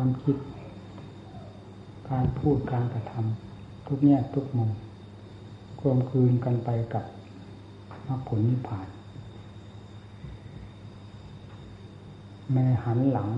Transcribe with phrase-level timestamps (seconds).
[0.00, 0.36] ความคิด
[2.10, 4.70] การพูดการกระทำทุกแง่ทุกมุม
[5.80, 7.04] กลมคืนกันไปกับ
[8.06, 8.88] มรรคผลนิพพาน
[12.52, 13.28] แม่หันหลัง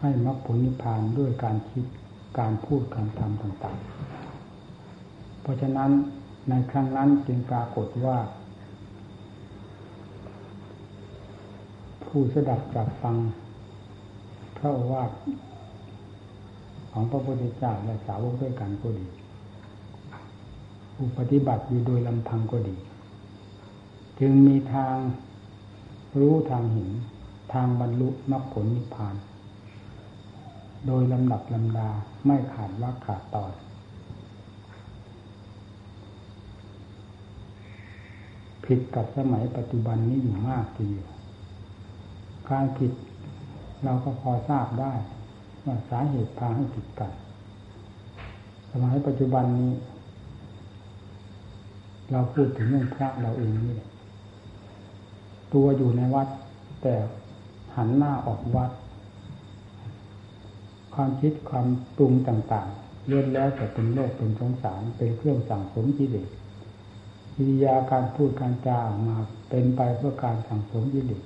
[0.00, 1.84] ให้มรรคผลนิพพานด้วยการคิด
[2.38, 5.90] การพูดการทำต่างๆ เพราะฉะนั้น
[6.48, 8.18] ในครั้งนั้นจึงปรากฏว่า
[12.04, 13.16] ผู้สดับจากฟัง
[14.58, 15.04] พระว่า
[16.90, 19.06] ของพระพุทธเจ้าและสาวกด้วยกันก็ดี
[20.94, 22.76] ผู้ปฏิบัติอยู่โดยลำพังก็ดี
[24.20, 24.96] จึงมีทาง
[26.20, 26.90] รู้ทางเห็น
[27.52, 29.14] ทางบรรลุมรรคผลนิพพาน
[30.86, 31.88] โดยลำดับลำดา
[32.26, 33.52] ไม่ขาดว่าขาดตอน
[38.64, 41.10] ผิดกับสมัยปัจจุบันนี้อยู่มากทีเดียว
[42.50, 42.92] การผิด
[43.84, 44.92] เราก็พอทราบได้
[45.66, 47.12] ว่าสาเหตุพาให้ผิดกัน
[48.70, 49.72] สมัยปัจจุบันนี้
[52.12, 53.76] เราพูดถึงเรื่องพระเราเองนี่
[55.54, 56.28] ตัวอยู่ในวัด
[56.82, 56.94] แต่
[57.76, 58.70] หันหน้าออกวัด
[60.94, 66.28] ความคิดความปรุงต่างๆเลื่อนแล้วแต่เป็นโลกเป็นสงสารเป็นเครื่องสั่งสมกิเลส
[67.36, 69.16] วิทยาการพูดการจาออกมา
[69.48, 71.22] เป็นไปเพื่อการสั่งสมกิเลส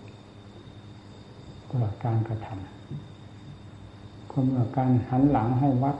[1.73, 5.97] ตลอดการกระทำก็เมื่อการหันหลังให้วัด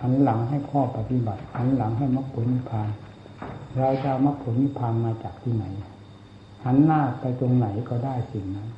[0.00, 2.88] หันหลังให้ข้อปฏิบัติ หันหลังให้มรรคผลนิพพาน
[3.78, 5.64] เราจะมรรคผลนิพพานมาจากที่ไหน
[6.64, 8.68] หันหน้าไปตรงไหนก็ได้สิ่งนั้น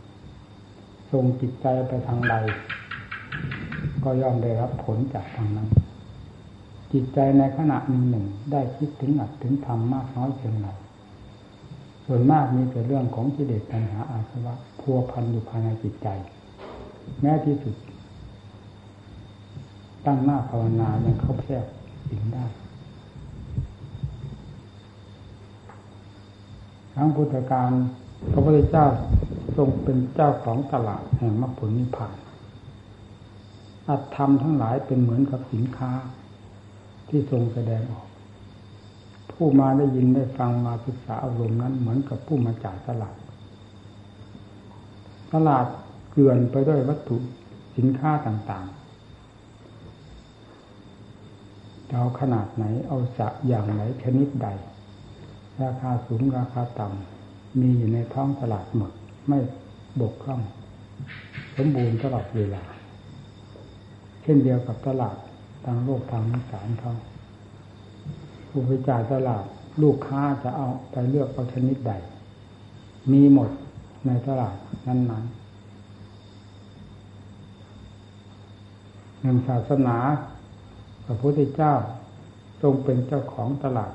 [1.10, 2.34] ส่งจิตใจไปทางใด
[4.04, 5.68] ก็ย่อมได้รับผลจากทางนั้น
[6.92, 10.68] จิตใจในขณะหนึ่งหนึ่งได้คิดถึงอัดถึงทำมากน้อยเพียงไร
[12.06, 16.08] ส่วนมากมีแต่เรื่องของกิเลสปัญหาอาสวะพัวพันอยู่ภายในจิตใจ
[17.20, 17.74] แม้ที่สุด
[20.06, 21.64] ตั้งหน้าภาวนายังเข้าแทรก
[22.08, 22.44] สิ่งได้
[26.94, 27.70] ทั้งพุทธการ
[28.32, 28.86] พระพุทธเจ้า
[29.56, 32.14] ทรงเป็นเจ้าของตลาดแห่งมรรคผลนิพพาน
[33.88, 35.90] อัตธรรมทั้งหลายเป็นเหมือนกับสินค้า
[37.08, 38.06] ที่ทรงแสดงออก
[39.32, 43.16] ผู้มาได้ยินได้ฟังมาศึกษาอารมณ์นั้น เหมือนกับผู้มาจ่ายตลาด
[45.32, 45.66] ตลาด
[46.10, 47.16] เกลื่อนไปด้วยวัตถุ
[47.76, 48.84] สินค้าต่างๆ
[51.90, 54.48] เอาขนาดไหนเอาสักอย่างไหนชนิดใด
[55.62, 58.90] ราคาสูงราคาต่ำมีอยู่ในท้องตลาดหมด
[59.28, 59.38] ไม่
[60.00, 60.40] บกพร่อง
[61.56, 62.62] สมบูรณ์ตลอดเวลา
[64.22, 65.16] เช่นเดียวกับตลาด
[65.64, 66.94] ทางโลกทางสารเขา
[68.56, 69.44] ผู้ไปจ่ายตลาด
[69.82, 71.92] ลูกค้าจะเอาไปเลือกเอาชนิดใด
[73.12, 73.50] มีหมด
[74.06, 74.56] ในตลาด
[74.86, 75.44] นั้นๆ
[79.20, 79.96] หนึ่งศาสนา
[81.04, 81.74] พระพุทธเจ้า
[82.62, 83.92] ทรงเป็นเจ้าของตลาด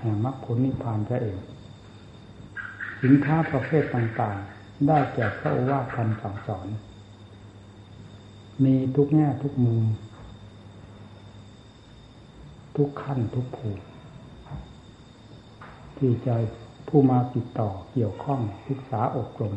[0.00, 1.38] แห่งมรรคผลนิพพานพระเอง
[3.02, 6.66] สินค้าประเภทต่างๆ ได้แก่พระโอวาทคำสั่งสอน
[8.64, 9.82] มีทุกแง่ทุกมุม
[12.76, 13.82] ทุกขั้นทุกภูมิ
[16.02, 16.34] ที่จะ
[16.88, 19.54] ผู้มาติดต่อเกี่ยวข้องศึกษาอบรม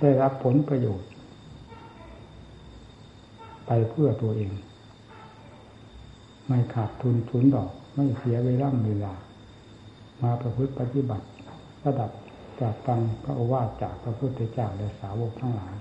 [0.00, 1.08] ได้รับผลประโยชน์
[3.66, 4.52] ไปเพื่อตัวเอง
[6.46, 9.14] ไม่ขาดทุนทุนดอก ไม่เสียเวลาเวลา
[10.22, 11.26] มาประพฤติปฏิบัติ
[11.84, 12.10] ระดับ
[12.60, 15.74] จากฟังพระโอวาทจากพระพุทธเจ้าและสาวกทั้งหลาย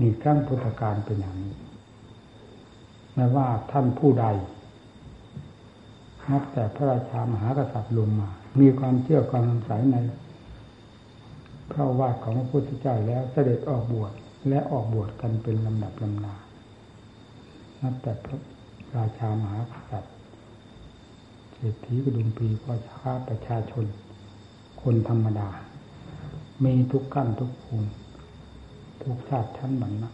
[0.00, 1.65] มีครั้งพุทธการเป็นอย่างนี้
[3.16, 4.26] ไม่ว่าท่านผู้ใด
[6.30, 8.28] นับแต่พระราชามหากษัตริย์ลงมา
[8.60, 9.96] มีความเชื่อความสงสัยใน
[11.70, 14.12] พระวาทของพระพุทธเจ้าแล้วเสด็จออกบวช
[14.48, 16.34] และออกบวชกันเป็นลำดับลำนา
[17.80, 18.38] นับแต่พระ
[18.96, 20.14] ราชามหากษัตริย์
[21.52, 23.84] เศรษฐีกระดุมปีพ่อค้าประชาชน
[24.82, 25.48] คนธรรมดา
[26.64, 27.88] มีทุกขั้นทุกภูมิ
[29.02, 30.10] ทุกชาติชั้นบรรณะ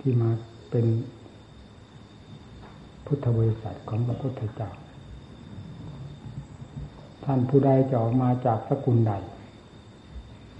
[0.00, 0.30] ที่มา
[0.78, 0.94] เป็น
[3.06, 4.70] พุทธบริษัทของพระพุทธเจ้า
[7.24, 9.12] ท่านผู้ใดจะออกมาจากสกุลใด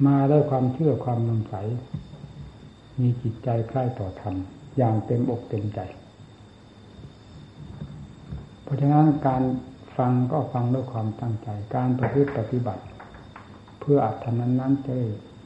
[0.06, 1.54] มาด้วยความเชื่อความนำใส
[3.00, 4.36] มีจิตใจใกล้ต่อธรรม
[4.78, 5.80] อย่างเต็มอกเต็มใจ
[8.62, 9.42] เพราะฉะนั้นการ
[9.96, 12.82] ฟังก็ฟังด้วยความตั้งใจ การประพฤติปฏิบัติ
[13.80, 14.96] เพื่ออัตถนั้นนั้นจะ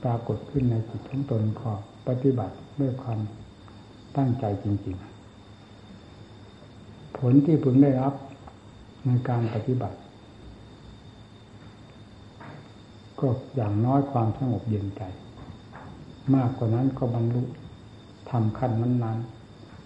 [0.02, 1.72] ปรากฏขึ้นในจิตของตนขอ
[2.08, 3.20] ปฏิบัติด้วยความ
[4.16, 5.10] ตั้งใจจริง ๆ
[7.18, 8.14] ผลที่พึงได้รับ
[9.06, 9.96] ในการปฏิบัติ
[13.20, 15.02] ก็อย่างน้อยความสงบเย็นใจ
[16.34, 17.42] มากกว่านั้นก็บรรลุ
[18.30, 19.18] ทำขั้นนั้น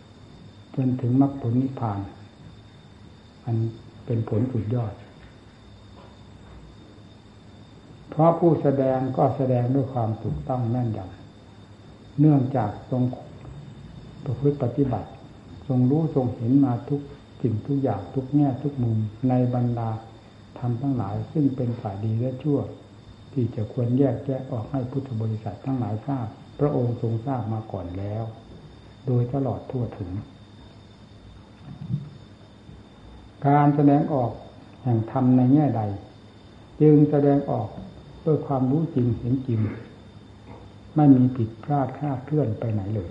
[0.05, 2.01] ๆจนถึงมรรคผลนิพพาน
[3.45, 3.57] อัน
[4.07, 4.93] เป็นผลสุดยอด
[8.11, 13.03] เพราะผู้แสดงก็แสดงด้วยความถูกต้องแน่นยำเนื่องจากทรง
[14.25, 15.09] ประพฤติปฏิบัติ
[15.69, 17.01] ทรงรู้ทรงเห็นมาทุก
[17.43, 18.99] สิ่งทุกอย่างทุกแง่ทุกมุม
[19.29, 19.91] ในบรรดา
[20.59, 22.59] ทำทั้งหลาย ซึ่งเป็นฝ่ายดีและชั่ว
[23.33, 26.27] ที่จะควรแยกแยะออกให้พุทธบริษัททั้งหลายทราบ
[26.61, 28.25] พระองค์ทรงทราบมาก่อนแล้ว
[29.07, 30.11] โดยตลอดทั่วถึง
[33.47, 34.31] การแสดงออก
[34.83, 35.83] แห่งธรรมในแง่ใด
[36.81, 37.69] จึงแสดงออก
[38.27, 39.61] ด้วยความรู้จริงเห็นจริง
[40.97, 43.11] ไม่มีผิดพลาดคลาดเคลื่อนไปไหนเลย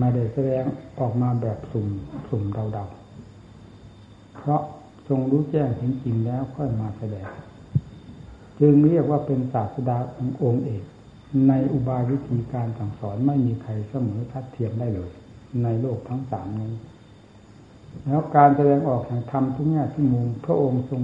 [0.00, 0.64] ไม่ได้แสดง
[1.00, 1.86] ออกมาแบบสุ่ม
[2.28, 4.62] สุ่มเดาๆ เพราะ
[5.08, 7.28] ทรงรู้แจ้งเห็นจริงแล้วค่อยมาแสดง
[8.60, 9.98] จึงเรียกว่าเป็นศาสดา
[10.44, 10.84] องค์เอก
[11.48, 15.10] ในอุบายวิธีการสั่งสอนไม่มีใครเสมอทัดเทียมได้เลย
[15.62, 16.72] ในโลกทั้งสามนี้
[18.06, 21.02] แล้วการแสดงออกแห่งธรรมทุกแง่ทุกมุมพระองค์ทรง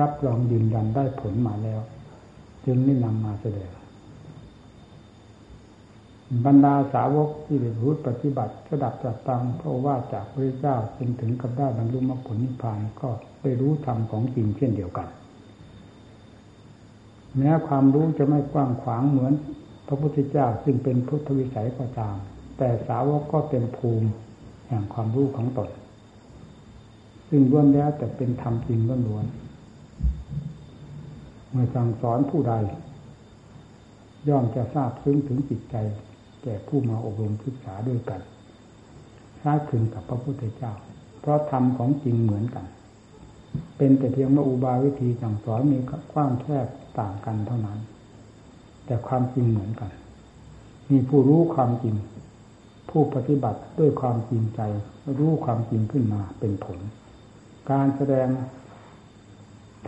[0.00, 1.80] รับรองยืนยันได้ผลมาแล้ว
[2.64, 3.70] จึงได้นำมาแสดง
[6.46, 13.08] บรรดาสาวกที่ได้รู้ปฏิบัติระดับจัดตังเพราะว่าจากพระเจ้าจนถึงกับได้บรรลุมรรคผลนิพพานก็
[13.42, 15.08] ได้รู้ธรรมของจริงเช่นเดียวกัน
[17.36, 19.32] แม้ความรู้จะไม่กว้างขวางเหมือน
[19.86, 22.16] พระพุทธเจ้าซึ่งเป็นพุทธวิสัยก็ตาม
[22.58, 24.08] แต่สาวกก็เป็นภูมิ
[24.68, 25.70] แห่งความรู้ของตน
[27.28, 29.26] ซึ่งล้วนแล้วแต่เป็นธรรมจริงล้วน
[31.50, 32.54] เมื่อสั่งสอนผู้ใด
[34.28, 35.76] ย่อมจะทราบซึ้งถึงจิตใจ
[36.42, 38.20] แก่ผู้มาอบรมศึกษาด้วยกัน
[39.40, 40.72] คล้ายคลึงกับพระพุทธเจ้า
[41.20, 42.66] เพราะธรรมของจริงเหมือนกัน
[43.76, 45.78] เป็นแต่เพียงว่าอุบายวิธีสั่งสอนมี
[46.12, 46.66] กว้างแคบ
[46.98, 47.78] ต่างกันเท่านั้น
[48.86, 49.90] แต่ความจริงเหมือนกัน
[50.90, 51.94] มีผู้รู้ความจริง
[52.90, 54.60] ผู้ปฏิบัติด้วยความจริงใจ
[55.18, 56.78] รู้ความจริงขึ้นมาเป็นผล
[57.70, 58.28] การแสดง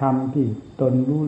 [0.00, 0.46] ธรรมที่
[0.80, 1.22] ตนรู้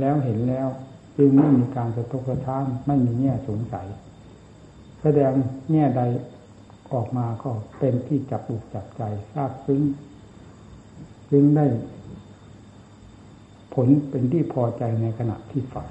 [0.00, 0.68] แล้วเห็นแล้ว
[1.16, 3.86] จึงไม่มีการสะทกสะท้านไม่มีแง่สงสัย
[5.02, 5.32] แสดง
[5.72, 6.02] แง่ใด
[6.92, 9.02] ออกมาก็เป็นที่จับบุกจับใจ
[9.32, 9.80] ทราบซึ้ง
[11.30, 11.66] ซึ้งได้
[13.74, 15.88] ผลเป็นที่พอใจในขณะที่ฟัง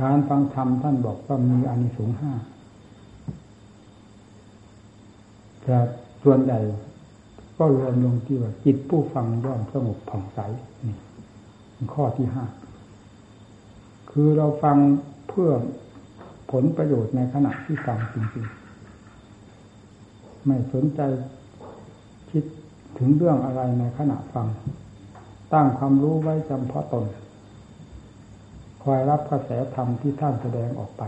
[0.00, 2.32] การฟังธรรมท่านบอกว่ามีอานิสงส์ห้า
[5.62, 5.76] แต่
[6.22, 6.58] ส่วนใหญ่
[7.56, 10.38] ก็รวมลงที่ว่าจิตผู้ฟังย่อมสงบผ่องใส
[10.86, 10.96] นี่
[11.94, 12.44] ข้อที่ห้า
[14.10, 14.76] คือเราฟัง
[15.28, 15.50] เพื่อ
[16.52, 21.00] ผลประโยชน์ในขณะที่ฟังจริงๆ ไม่สนใจ
[22.30, 22.44] คิด
[22.98, 24.46] ถึงเรื่องอะไรในขณะฟัง
[25.52, 27.06] ตั้งความรู้ไว้จำเพาะตน
[28.82, 31.02] คอยรับกระแสธรรมที่ท่านแสดงออกไป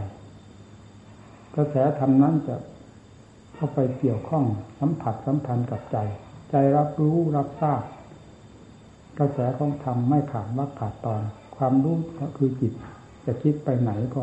[1.56, 2.56] กระแสธรรมนั้นจะ
[3.54, 4.44] เข้าไปเกี่ยวข้อง
[4.80, 5.96] สัมผัสสัมพันธ์กับใจ
[6.50, 7.82] ใจรับรู้รับทราบ
[9.18, 11.22] กระแสของธรรมไม่ขาดวักขาดตอน
[11.56, 12.72] ความรู้ก็คือจิต
[13.24, 14.22] จะคิดไปไหนก็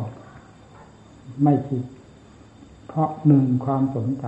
[1.43, 1.83] ไม่คิด
[2.87, 4.25] เพราะหนึ่งความสนใจ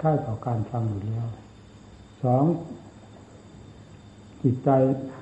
[0.00, 1.26] ค่าต่อการฟังอยู่แล้ว
[2.22, 2.44] สอง
[4.42, 4.68] จิตใจ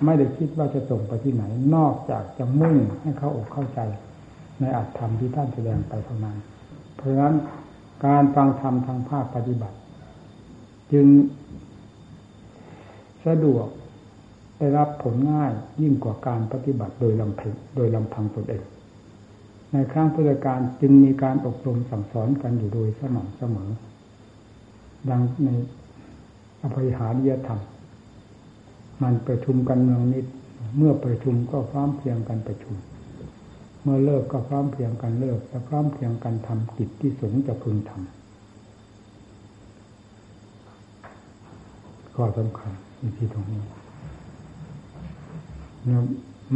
[0.05, 3.81] ไม่ได้คิดว่าจะส่งไปที่ไหน นอกจากจะมุ่งให้เขาอกเข้าใจ
[4.61, 6.37] ในอัตธรรมที่ท่านแสดงไปเท่านั้น
[6.97, 7.35] เพราะฉะนั้น
[8.07, 9.77] การฟังธรรมทางภาคปฏิบัติ
[10.93, 11.07] จึง
[13.27, 13.67] สะดวก
[14.59, 18.63] ได้รับผลง่ายยิ่งกว่าการปฏิบัติโดยลำพังโดยลำพังตนเอง
[19.73, 23.71] ในครั้งพุทธกาลจึงมีการอบรมสั่งสอนกันอยู่โดยสม่ำเสมอ
[25.11, 25.49] ดังใน
[26.63, 27.61] อภัยหาริยธรรม
[29.03, 30.27] มันประชุมกันเมืองนิด
[30.77, 32.77] เมื่อประชุมก็พร้อมเพียงกันประชุม
[33.83, 38.07] เมื่อเลิกก็พร้อมเพียงกันเลิกและพร้อมเพียงกันทำกิจที่สงจะพึงทำ
[42.15, 42.73] ข้อสำคัญ
[43.17, 43.63] ที่ตรงนี้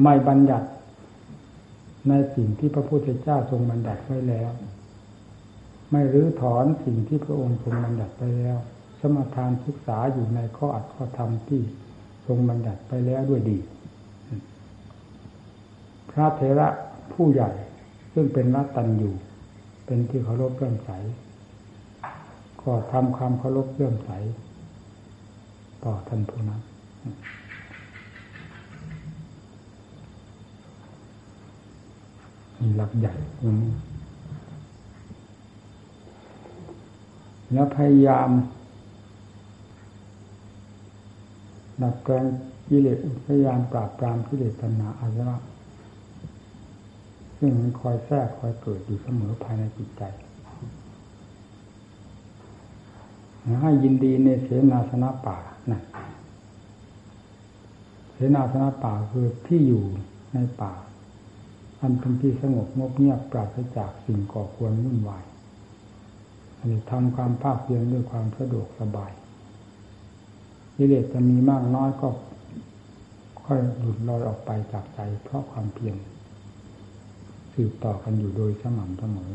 [0.02, 0.66] ไม่บัญญัติ
[2.08, 4.50] ในสิ่งที่พระพุทธเจ้าทรงบัญญัติไว้แล้ว
[5.90, 8.58] ไม่รื้อถอนสิ่งที่พระองค์ทรงบัญญัติไปแล้ว
[9.00, 11.62] สมทานศึกษาอยู่ในข้ออัดข้อธรรมที่
[12.26, 13.58] ทรงบัญญัติไปแล้วด้วยดี
[16.10, 16.68] พระเถระ
[17.12, 17.50] ผู้ใหญ่
[18.12, 19.14] ซึ่งเป็นรัตันอยู่
[19.86, 20.90] เป็นที่เคารพเลื่อมใส
[22.62, 24.10] ก็ทำความเคารพเลื่อมใส
[25.84, 26.60] ต่อท่านผู้นั้น
[32.60, 33.72] มีหลักใหญ่ตรงนี้
[37.52, 38.30] แล้วพยายาม
[41.82, 42.24] ดับแปลง
[42.68, 45.38] กิเลสพยายามปราบปรามกิเลสตัณหาอาสวะ
[47.38, 50.02] ซึ่งมันคอยแทรกคอยเกิดอยู่เสมอภายในจิตใจ
[53.62, 55.36] ให้ยินดีในเสนาสนะป่า
[55.70, 55.80] นะ
[58.14, 59.84] เสนาสนะป่าคือที่อยู่
[60.34, 60.72] ในป่า
[61.80, 65.24] อันเป็นที่สงบงบเงียบปราศจากสิ่งก่อควรวุ่นวาย
[66.58, 69.12] อันนี้ทำความภาคเพียรด้วยความสะดวกสบาย
[70.76, 72.08] กิเลสจะมีมากน้อยก็
[73.44, 75.96] ค่อยหลุดลอยออกไปจากใจ เพราะความเพียร
[77.52, 79.32] สืบต่อกันอยู่โดยสม่ำเสมอ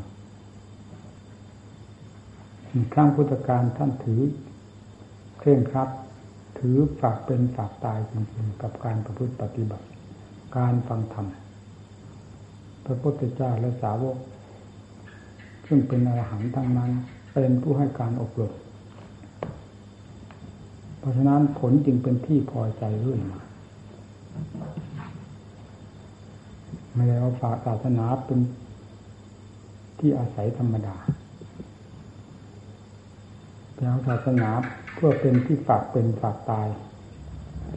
[2.93, 4.21] ครั้งพุทธการท่านถือ
[5.39, 5.89] เคร่งครัด
[6.59, 9.85] ถือฝากเป็นฝากตายจริงๆกับการประพฤติปฏิบัติ
[10.57, 11.27] การฟังธรรม
[12.85, 14.17] พระพุทธเจ้าและสาวก
[15.67, 16.91] ซึ่งเป็นอรหันต์ทั้งนั้น
[17.33, 18.53] เป็นผู้ให้การอบรม
[20.99, 23.41] เพราะฉะนั้นผลจึงเป็นที่พอใจเรื่อยมา
[26.93, 28.39] ไม่ได้เอาฝากศาสนาเป็น
[29.99, 30.95] ที่อาศัยธรรมดา
[33.73, 34.49] เป็นศาสนา
[34.93, 36.67] เพื่อเป็นที่ฝากเป็นฝากตาย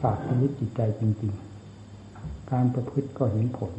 [0.01, 1.33] ฝากชีวิตจิตใจจริง
[1.91, 3.73] ๆ การประพฤติก็เห็นผล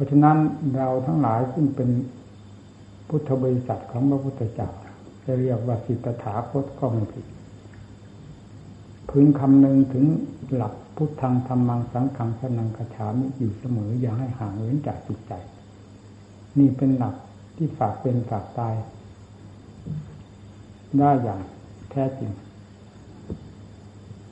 [0.00, 0.38] ราะฉะนั้น
[0.76, 1.90] เราทั้งหลายซึ่งเป็น
[3.08, 4.70] พุทธบริษัทของพระพุทธเจ้า
[5.24, 7.26] จะเรียกว่าสิทธาคตก็ไม่ผิด
[9.10, 10.04] พึงคำนึงถึง
[10.54, 15.32] หลักพุทธังธรรมังสังขังสนังคาฉามิอยู่เสมออย่าให้ห่างเว้นจากจิตใจ
[16.58, 17.14] นี่เป็นหลัก
[17.56, 18.74] ที่ฝากเป็นฝากตาย
[20.98, 21.40] ได้อย่าง
[21.90, 22.32] แท้จริง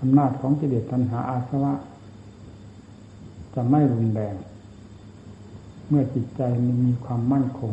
[0.00, 1.74] อำนาจของกิเลสตัณหาอาสวะ
[3.54, 4.34] จะไม่รุนแรง
[5.88, 6.42] เมื่อจิตใจ
[6.86, 7.72] มีความมั่นคง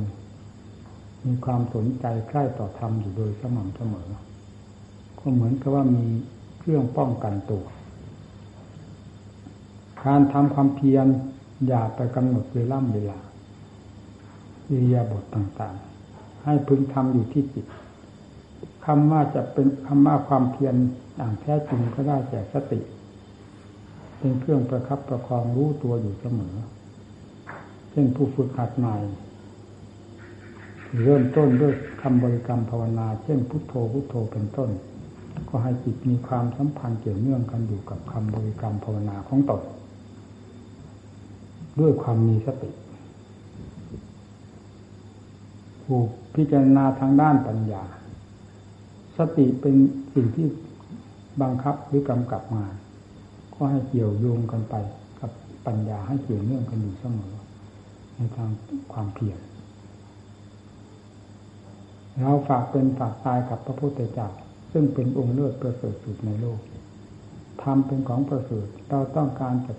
[1.26, 4.10] มีความสนใจใกล้ต่อธรรมอยู่โดยสม่ำเสมอ
[5.20, 6.06] ก็เหมือนกับว่ามี
[6.60, 7.66] เครื่องป้องกันตัว
[10.04, 11.06] การทำความเพียร
[11.68, 13.20] อย่าไปกำหนดเวลาเวลา
[14.68, 17.66] อิริยาบถต่างๆ ให้พึงทำอยู่ที่จิต
[18.86, 20.76] คำว่าจะเป็นคำว่าความเพียร
[21.16, 22.80] อย่างแท้จริงก็ได้แก่สติ
[24.18, 26.56] เป็นเครื่องประครับประคองรู้ตัวอยู่เสมอ
[27.96, 28.96] ช่นผู้ฝึกหัดใหม่
[31.04, 34.70] เริ่มต้นด้วยคำบริกรรมภาวนา เช่นพุทโธพุทโธเป็นต้น
[35.50, 39.62] ก็ให้จิตมีความสัมพันธ์เกี่ยวเนื่องกันอยู่กับคำบริกรรมภาวนาของตน
[41.80, 42.72] ด้วยความมีสติ
[45.84, 46.00] ผู้
[46.36, 47.84] พิจารณาทางด้านปัญญา
[49.18, 49.76] สติเป็น
[50.14, 50.48] สิ่งที่
[51.42, 52.66] บังคับหรือกำกับมา
[53.54, 54.76] ก็ให้เกี่ยวโยงกันไป
[55.20, 55.32] กับ
[55.66, 57.34] ปัญญาให้เกี่ยวเนื่องกันอยู่เสมอ
[58.16, 58.50] ในทาง
[58.94, 59.40] ความเพียร
[62.22, 64.28] เราฝากเป็นฝากตายกับพระพุทธเจ้า
[64.72, 66.60] ซึ่งเป็นองค์เลิศประเสริฐสุดในโลก
[67.64, 69.74] ธรรมเป็นของประเสริฐเราต้องการจะ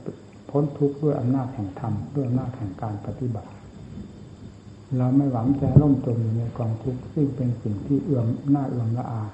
[0.50, 3.50] พ้นทุกข์ด้วยอำนาจแห่งธรรมด้วยอำนาจแห่งการปฏิบัติ
[4.98, 9.24] เราไม่หวังจะล่มจมอยู่ในกองทุกข์ซึ่งเป็นสิ่งที่เอื้อมหน้าเอื้อมละอา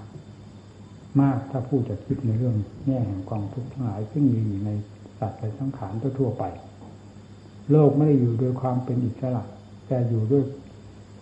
[1.21, 2.57] มากถ้าผู้จะคิดในเรื่อง
[2.87, 4.71] แง่แห่งกองทุกข์ทั้งหลายซึ่งมีอยู่ใน
[5.19, 6.45] สัตว์และสังขารทั่วไป
[7.71, 9.45] โลกไม่ได้อยู่โดยความเป็นอิสระ
[9.87, 10.45] แต่อยู่ด้วย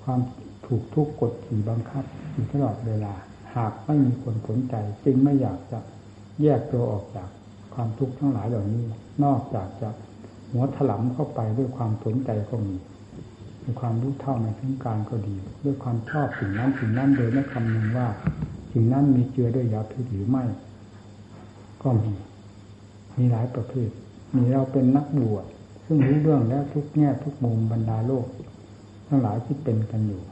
[0.03, 0.21] ความ
[0.67, 3.15] ถูกทุกกดขี่บังคับอยู่ตลอดเวลา
[3.57, 5.79] หากไม่มีคนสนใจ จึงไม่อยากจะ
[6.43, 7.29] แยกตัวออกจาก
[7.75, 8.85] ความทุกข์ทั้งหลายเหล่านี้
[9.25, 9.89] นอกจากจะ
[10.51, 12.75] หัวถลำเข้าไปด้วยความสนใจก็มี
[13.65, 18.09] มีความรู้เท่าในถึงการก็ดี ด้วยความชอบสิ่งนั้นสิ่งนั้นโดยไม่คำนึงว่า
[18.73, 20.45] สิ่งนั้นมีเจือด้วยยาพิษหรือไม่
[21.83, 22.13] ก็มี
[23.17, 23.91] มีหลายประเภท
[24.37, 25.45] มีเราเป็นนักบวช
[25.93, 28.27] ซึ่งรู้เรื่องแล้วทุกแง่ทุกมุมบรรดาโลก
[29.09, 30.23] ทั้งหลายที่เป็นกันอยู่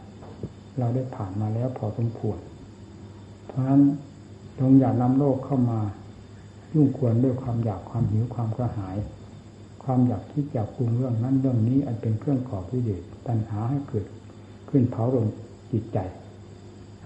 [0.78, 2.38] เราได้ผ่านมาแล้วพอสมควร
[3.46, 3.82] เพราะฉะนั้น
[4.58, 5.80] จงอย่านำโลกเข้ามา
[6.74, 8.96] ยุ่งควรด้วยความอยากความหิวความกระหาย
[9.84, 14.04] ความอยากคิดอยากปรุงเรื่องนั้นเรื่องนี้อันเป็นเครื่องก่อพิเดชตัณหาให้เกิด
[14.68, 15.26] ขึ้นเผาลง
[15.72, 15.98] จิตใจ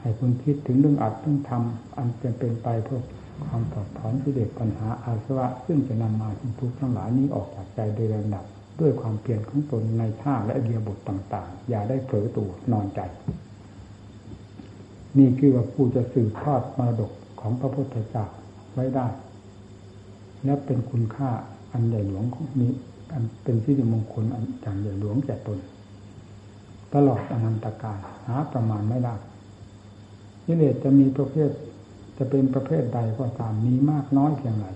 [0.00, 3.00] ให้คุณคิดถึงเรื่องอัดเรื่องทำอันจะเป็นไปเพื่อ
[3.44, 8.44] ความถอดถอนพิเดชปัญหาอาสวะซึ่งจะนำมาทุกทุกทั้งหลายนี้ออกจากใจโดยลำดับ
[8.80, 13.00] ด้วยความเปลี่ยนของตนในท่าและเดียบทต่าง ๆ อย่าได้เผลอตัวนอนใจ
[15.18, 18.26] นี่คือว่าผู้จะสืบทอดมรดกของพระพุทธเจ้า
[18.72, 19.06] ไว้ได้
[20.44, 21.30] และเป็นคุณค่า
[21.72, 22.72] อันใหญ่หลวงของนี้
[23.12, 25.58] อันเป็นที่มงคลอันอย่างใหญ่หลวงแก่ตน
[26.94, 29.14] ตลอดอนันตกาลหาประมาณไม่ได้
[30.46, 31.50] กิเลสจะมีประเภท
[32.24, 34.66] จะเป็นประเภทใดก็ตามมีมากน้อยเพียงไร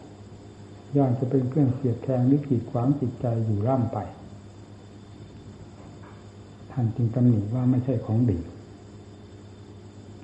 [0.97, 3.99] ย่อมจะเป็นเครื่องเสียดแทงหรือขีดขวางจิตใจอยู่ร่ำไป
[6.73, 8.39] ท่านจึงตำหนิว่าไม่ใช่ของดี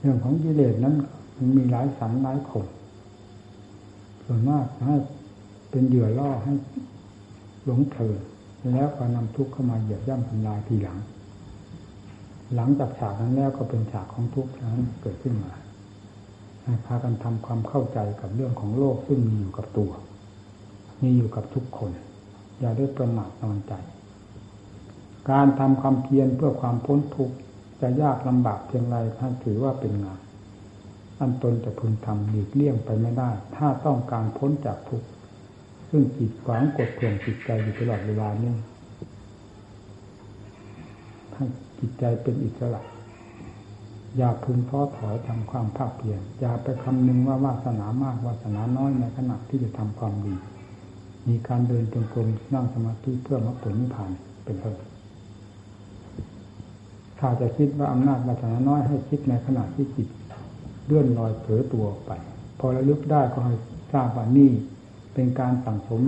[0.00, 0.94] เรื่องของกิเลสนั้น
[1.36, 2.66] มันมีหลายสันหลายขม
[4.24, 4.96] ส่วนมากให้
[5.70, 6.52] เป็นเหยื่อล่อให้
[7.64, 8.20] หลงเถิด
[8.72, 10.98] แล้วก็นำทุกข์เข้ามาเหยียบย่ำทำลายทีหลัง
[12.54, 15.52] หลังจากฉากนั้นแล้วก็เป็นฉากของทุกข์นั้นเกิดขึ้นมา
[16.64, 19.90] ให้พากันทำความเข้าใจกับเรื่องของโลกซึ่งมีอยู่กับตัว
[21.02, 21.90] มีอยู่กับทุกคน
[22.60, 23.72] อย่าได้ประมาทนอนใจ
[25.30, 27.36] การทำความเพียรเพื่อความพ้นทุกข์
[27.80, 30.20] จะยากลำบากเพียงไรท่านถือว่าเป็นงาน
[31.20, 35.06] อันตนจะพึงทำหลีกเลี่ยงไปไม่ได้ ถ้าต้องการพ้นจากทุกข์
[35.90, 38.52] ซึ่งจิตขวางกดข่วงจิตใจอยู่ตลอดเวลานี้
[41.34, 41.44] ให้
[41.78, 42.80] จิตใจเป็นอิสระ
[44.16, 50.34] อย่าพึงท้อถอยทำความภาคเพียรอย่าไปคำนึงว่าวาสนามากวาสนาน้อยในขณะที่จะทำความดี
[51.28, 54.10] มีการเดินจงกรมนั่งสมาธิเพื่อมรรคผลนิพพาน
[54.44, 54.74] เป็นต้น
[57.18, 60.08] ถ้าจะคิดว่าอำนาจวาสนาน้อยให้คิดในขณะที่จิต
[60.86, 62.12] เลื่อนลอยเผลอตัวออกไป
[62.58, 63.54] พอระลึกได้ก็ให้
[63.92, 64.50] ทราบว่านี่
[65.14, 66.02] เป็นการสั่งสม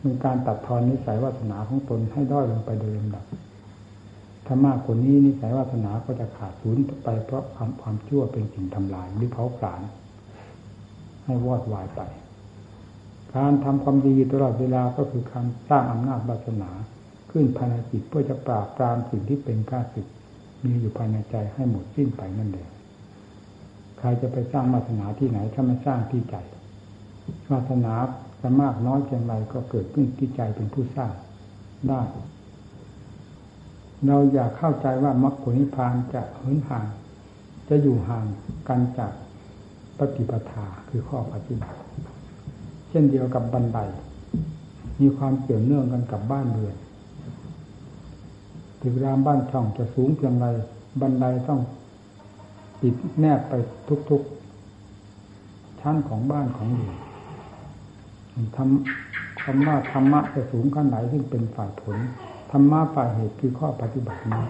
[0.00, 3.24] เป็นการตัดทอนนิสัยวาสนาของตนให้ด้อยลงไปโดยลำดับ
[4.46, 9.80] ถ้ามากกว่านี้นิสัยวาสนาก็จะขาดสูญไปเพราะความความชั่วเป็นสิ่งทำลายหรือเผาผลาญ
[11.24, 12.00] ให้วอดวายไป
[13.34, 16.70] การทำความดีตลอดเวลาก็คือการสร้างอำนาจวาสนา
[17.30, 20.06] ขึ้นภายในจิตเพื่อจะปราบปรามสิ่งที่เป็นข้าศึก
[20.64, 22.70] มีอยู่ภายในใจให้หมดสิ้นไปนั่นเอง
[23.98, 26.36] ใครจะไปสร้างวาสนาที่ไหนถ้าไม่สร้างที่ใจ
[27.50, 27.94] วาสนา
[28.40, 31.12] จะมากน้อยเพียงไรก็เกิดขึ้นที่ใจเป็นผู้สร้าง
[31.88, 32.00] ได้
[34.04, 36.86] เราอยากเข้าใจว่ามรรคผลนิพพานจะเหินห่าง
[37.68, 38.26] จะอยู่ห่าง
[38.68, 39.12] กันจาก
[39.98, 41.78] ปฏิปทาคือข้อปฏิบัติ
[42.88, 43.78] เช่นเดียวกับบันได
[45.00, 46.76] มีความเกี่ยวเนื่องกันกับบ้านเรือน
[48.80, 50.46] ตึกรามบ้านช่องจะสูงเพียงไร
[51.00, 51.60] บันไดต้อง
[52.82, 53.54] ติดแนบไป
[54.10, 56.90] ทุกๆ ชั้นของบ้านของอยู่
[58.56, 61.96] ทำคำว่าธรรมะจะสูงขั้นไหนซึ่งเป็นฝ่ายผล
[62.50, 64.44] ธรรมะฝ่ายเหตุคือข้อปฏิบัตินี้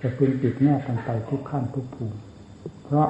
[0.00, 2.18] จะพึงติดแนบกันไปทุกขั้นทุกภูมิ
[2.84, 3.08] เพราะ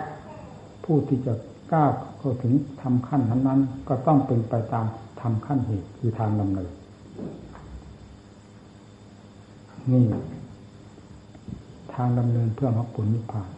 [0.85, 1.35] ผู้ที่จะ
[1.73, 4.87] ก้าวเข้าถึงทำขั้นนั้นๆก็ต้องเป็นไปตาม
[5.21, 6.71] ทำขั้นเหตุคือทางดำเนิน
[9.93, 10.07] นี่
[11.95, 13.49] ทางดำเนินเพื่อมรรคผลนิพพาน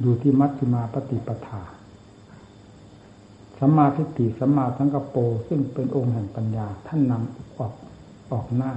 [0.00, 1.62] อยู่ที่มัชฌิมาปฏิปทา
[3.58, 7.72] สัมมาทิฏฐิสัมมาสังกปรซึ่งเป็นองค์แห่งปัญญาท่านนำออก
[8.32, 8.72] ออกหน้า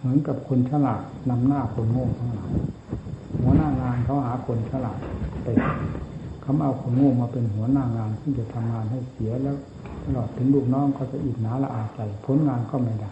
[0.00, 2.50] เหมือนกับคนฉลาดนำหน้าคนโง่ทั้งหลาย
[3.40, 4.98] หัวหน้างานเขาหาคนฉลาด
[5.42, 5.46] ไป
[6.42, 9.56] เขาเอาคนโง่มาเป็นหัวหน้างานที่จะทำงานให้เสียแล้ว
[10.04, 13.10] ตลอดถึงลูกน้องก็จะอิจฉาละอาใจผลงานก็ไม่ได้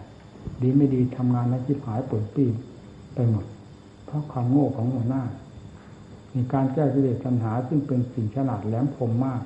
[0.63, 2.45] ดีไม่ดีทำงานแล้วจิบหายปวดปี
[3.15, 3.45] ไปหมด
[4.07, 5.23] เพราะความโง่ของหัวหน้า
[6.35, 9.41] มีการแก้กิเลสปัญหาซึ่งเป็นสิ่งฉลาดแหลมคมมาก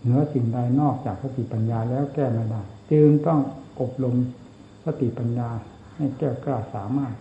[0.00, 3.40] เหนือสิ่งใดนอกจากสติปัญญาแล้วแก้ไม่ได้จึงต้อง
[3.80, 4.14] อบรม
[4.84, 5.48] สติปัญญา
[5.96, 7.14] ให้แก้กล้าสามารถ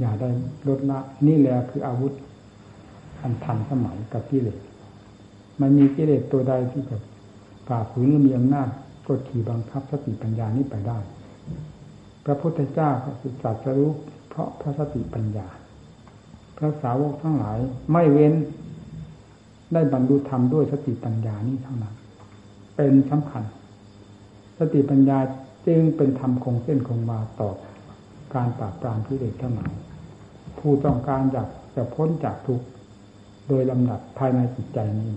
[0.00, 0.30] อย่าได้
[0.68, 2.12] ลดละนี่แหละคืออาวุธ
[3.22, 4.58] อันทันสมัยกับกิเลส
[5.60, 6.96] มันมีกิเลสตัวใดที่จะ
[7.68, 8.68] ฝ่าฝืนมีอำนาจ
[9.06, 10.98] กดขี่บังคับสติปัญญานี้ไปได้
[12.24, 13.90] พระพุทธเจ้าก็ศึกษาจรู้
[14.28, 15.46] เพราะพระสติปัญญา
[16.56, 17.58] พระสาวกทั้งหลาย
[17.92, 18.34] ไม่เว้น
[19.72, 21.94] ได้บรรลุธรรมด้วยสติปัญญานี้เท่านั้น
[22.76, 23.44] เป็นสำคัญ
[24.58, 25.18] สติปัญญา
[25.66, 27.50] จึงเป็นธรรมคงเส้นคงวาต่อ
[28.34, 29.72] การปราบปรามที่เด็กทั้งหลาย
[30.58, 32.66] ผู้ต้องการอยากจะพ้นจากทุกข์
[33.48, 35.12] โดยลำดับภายในจิตใจนี้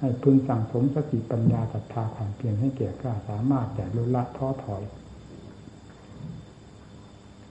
[0.00, 4.82] ให้พึงสั่งสมสติปัญญาศรัทธาความเพียรให้เกียรกล้าสามารถแต่ลุละท้อถอย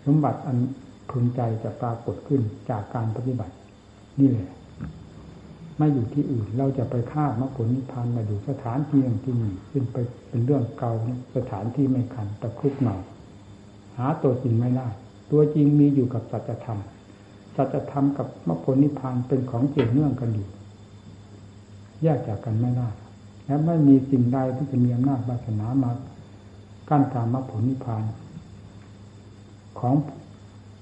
[0.05, 0.57] สมบัติอัน
[1.11, 3.53] พึงใจจะปรากฏขึ้นจากการปฏิบัติ
[4.19, 4.47] นี่แหละ
[5.77, 9.97] ไม่อยู่ที่อื่น เราจะไปคาดมรรคผลนิพพานมาอยู่สถานที่หนึ่งที่นี่ซึ่งไป
[10.29, 10.93] เป็นเรื่องเก่า
[11.35, 13.01] สถานที่ไม่ขันตะครุบหน่อย
[13.97, 14.87] หาตัวจริงไม่ได้
[15.31, 16.79] ตัวจริงมีอยู่กับสัจธรรม
[17.55, 20.47] สัจธรรมกับมรรคผลนิพพานเป็นของเกี่ยวเนื่องกันอยู่
[22.03, 22.89] แยกจากกันไม่ได้
[23.45, 25.91] และไม่มีสิ่งใดที่จะมีอำนาจวาสนามา
[26.89, 28.03] กั้นกามมรรคผลนิพพาน
[29.79, 29.93] ของ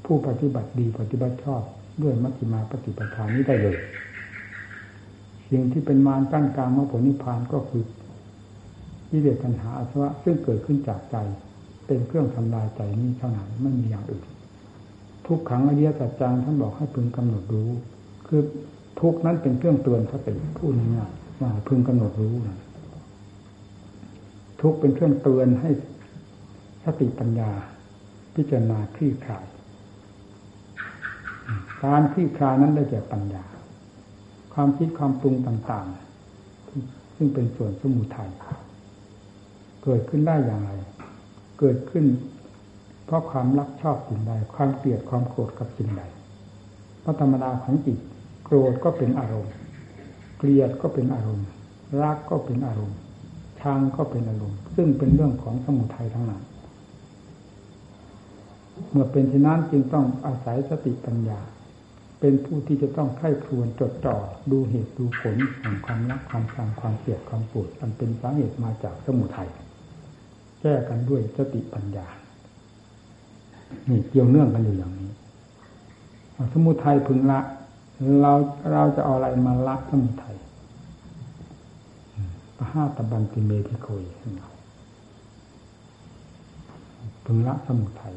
[0.06, 1.62] ผู้ปฏิบัติดีปฏิบัติชอบ
[2.04, 3.78] ด้วยมัชฌิมาปฏิปทานนี้ได้เลย
[5.54, 7.84] สิ่งที่เป็นมารกั้นกลางมรรคผลนิพพานก็คือ
[9.12, 11.16] วิเดตัญหาอาสวะซึ่งเกิดขึ้นจากใจ
[11.88, 14.26] เป็นเครื่องทำลายใจนี้เท่านั้นไม่มีอย่างอื่น
[15.26, 17.70] ทุกขังอริยสัจจังท่านบอกให้พึงกำหนดรู้
[18.28, 18.42] คือ
[19.00, 22.58] ทุกนั้นเป็นเครื่องเตือนสติพูดง่ายๆว่าพึงกำหนดรู้นะ
[24.62, 25.70] ทุกเป็นเครื่องเตือนให้
[26.84, 27.52] สติปัญญา
[28.36, 29.46] พิจารณาคลี่คลาย
[31.84, 33.44] การคลี่คลายนั้นได้แก่ปัญญา
[34.54, 38.30] ความคิดความปรุงต่างๆ ซึ่งเป็นส่วนสมุทัย
[39.84, 40.72] เกิดขึ้นได้อย่างไร
[41.60, 42.06] เกิดขึ้น
[43.06, 46.04] เพราะความรักชอบสิ่งใด ความเกลียดความโกรธกับสิ่งใด
[47.02, 47.98] เพราะธรรมดาของจิต
[48.46, 49.54] โกรธก็เป็นอารมณ์
[50.38, 51.48] เกลียดก็เป็นอารมณ์
[52.02, 52.98] รักก็เป็นอารมณ์
[53.62, 56.44] ชังก็เป็นอารมณ์ ซึ่งเป็นเรื่องของสมุทัยทั้งนั้น
[58.90, 61.40] เมื่อเป็นเช่นนั้นจึงต้องอาศัยสติปัญญา
[62.26, 64.16] เป็นผู้ที่จะต้องไข้ครวนจดจ่อ
[64.52, 69.50] ดูเหตุดูผลของความรักความชังความเกลียดความปวดมันเป็นสาเหตุมาจากสมุทัย
[70.62, 72.08] แก้กันด้วยสติปัญญา
[73.90, 75.12] นี่เกี่ยวเนื่องกันอยู่อย่างนี้
[76.54, 77.40] สมุทัยพึงละ
[78.22, 78.34] เรา
[78.72, 80.36] เราจะเอาอะไรมาละสมุทัย
[82.58, 84.04] ปะห้าตะบันติเมทิโคย
[87.26, 88.16] พึงละสมุทัย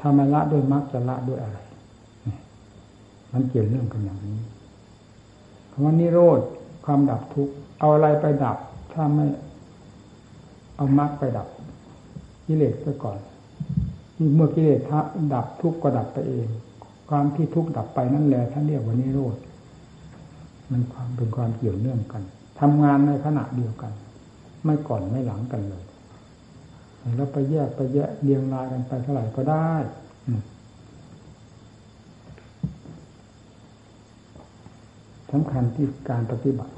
[0.00, 1.58] ถ้าไม่ละด้วยมรรคจะละด้วยอะไร
[3.32, 4.38] มันเกี่ยวเนื่องกันอย่างนี้
[5.70, 6.40] คำว่านิโรธ
[6.84, 8.58] ความดับทุกข์เอาอะไรไปดับ
[8.92, 9.26] ถ้าไม่
[10.76, 11.48] เอามรรคไปดับ
[12.46, 13.18] กิเลสไปก่อน
[14.34, 14.80] เมื่อกิเลส
[15.34, 16.48] ดับทุกข์ก็ดับไปเอง
[17.08, 19.36] ความที่ทุกข์ดับไปนั่นแหละท่านเรียกว่านิโรธ
[20.70, 22.22] มันความเป็นความเกี่ยวเนื่องกัน
[22.60, 23.92] ทำงานในขณะเดียวกัน
[24.64, 25.84] ไม่ก่อนไม่หลังกันเลย
[27.16, 29.70] แล้วไปแยกไปแยกเรียงรายกันไปเท่าไหร่ก็ได้
[35.32, 36.74] สำคัญที่การปฏิบัติ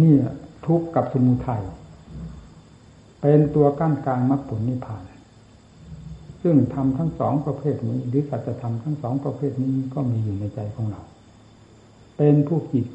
[0.00, 0.14] นี่
[0.66, 1.62] ทุกข์กับสมุทัย
[3.20, 5.02] เป็นตัวกั้นกลางมรรคผลนิพพาน
[6.42, 11.02] ซึ่งทำทั้งสองประเภทนี้ หรือสัจธรรมทั้งสองประเภทนี้ก็มีอยู่ในใจของเรา
[12.16, 12.86] เป็นผู้จิต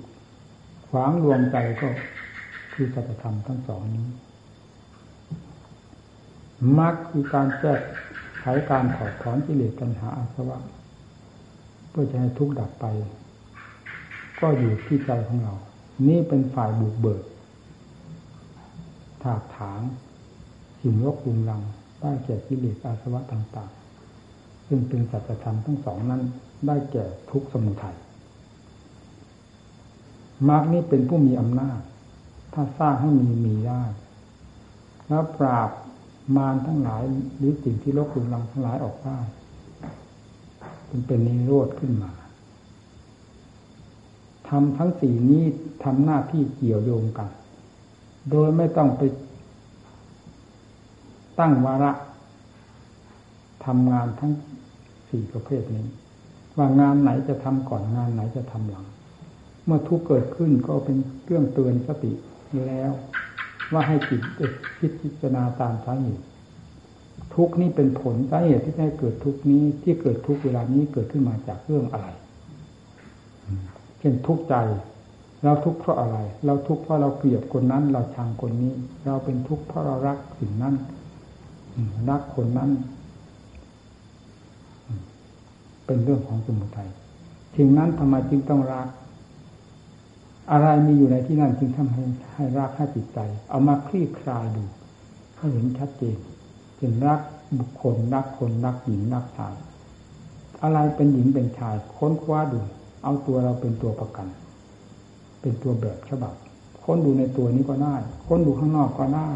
[0.87, 1.87] ขวางรวมใจก็
[2.73, 4.07] คือสัจธรรมทั้งสองนี้
[6.79, 7.73] มรรคคือการแก้
[8.39, 10.57] ไขการถอดถอนกิเลสตัณหาอาสวะ
[11.93, 12.85] เพื่อจะให้ทุกข์ดับไป
[14.39, 15.55] ก็อยู่ที่ใจของเรา
[16.07, 17.23] นี่เป็นฝ่ายบุกเบิก
[19.23, 19.81] ถากถาง
[20.81, 21.61] สิ่งรกรุงรัง
[22.01, 26.21] ได้แก่กิเลสอาสวะต่างๆ ซึ่งเป็นสัจธรรมทั้งสองนั้น
[26.67, 27.97] ได้แก่ทุกสมุทัย
[30.49, 31.79] มรรคนี้เป็นผู้มีอำนาจ
[32.53, 33.83] ถ้าสร้างให้มีมีได้
[35.07, 35.69] แล้วปราบ
[36.35, 37.01] มารทั้งหลาย
[37.37, 39.17] หรือสิ่งที่รกรุงรังทั้งหลายออกได้
[40.95, 42.11] จึงเป็นนิโรธขึ้นมา
[44.49, 45.43] ทำทั้งสี่นี้
[45.83, 47.29] ทำหน้าที่เกี่ยวโยงกัน
[48.31, 49.01] โดยไม่ต้องไป
[51.39, 51.91] ตั้งวาระ
[53.65, 54.31] ทำงานทั้ง
[55.09, 55.85] สี่ประเภทนี้
[56.57, 58.85] ว่างานไหนจะทำก่อนงานไหนจะทำหลัง
[59.65, 62.11] เมื่อทุกเกิดขึ้นก็เป็นเครื่องเตือนสติ
[62.67, 62.91] แล้ว
[63.71, 64.21] ว่าให้จิต
[64.77, 66.25] คิดพิจารณาตามสาเหตุ
[67.35, 72.07] ทุกนี้เป็นผลสาเหตุที่ให้เกิดทุกนี้ที่เกิดทุกเวลานี้เกิดขึ้นมาจากเรื่องอะไร
[73.99, 74.55] เช่นทุกใจ
[75.43, 78.73] เราทุกข์เพราะอะไร เราทุกข์เพราะเราเกลียดคนนั้น เราชังคนนี้
[79.05, 80.75] เราเป็นทุกข์เพราะเรารักสิ่งนั้น
[82.09, 82.69] รักคนนั้น
[85.85, 86.89] เป็นเรื่องของสมุทัย
[87.55, 88.87] สิ่งนั้นทำไมจึงต้องรัก
[90.51, 94.63] อะไรมีอยู่ในที่นั่นจึงทำให้ให้รักให้จิตใจ เอามาคลี่คลายดู
[95.37, 96.17] ให้เห็นชัดเจน
[96.83, 97.21] เป็นรัก
[97.59, 99.55] บุคคลรักคนรักหญิงรักชาย
[100.63, 102.59] อะไรเป็นหญิงเป็นชายค้นคว้าดู
[103.03, 104.27] เอาตัวเราเป็นตัวประกัน
[105.41, 106.33] เป็นตัวแบบฉบับ
[106.83, 107.95] ค้นดูในตัวนี้ก็ได้
[108.27, 109.29] ค้นดูข้างนอกก็ได้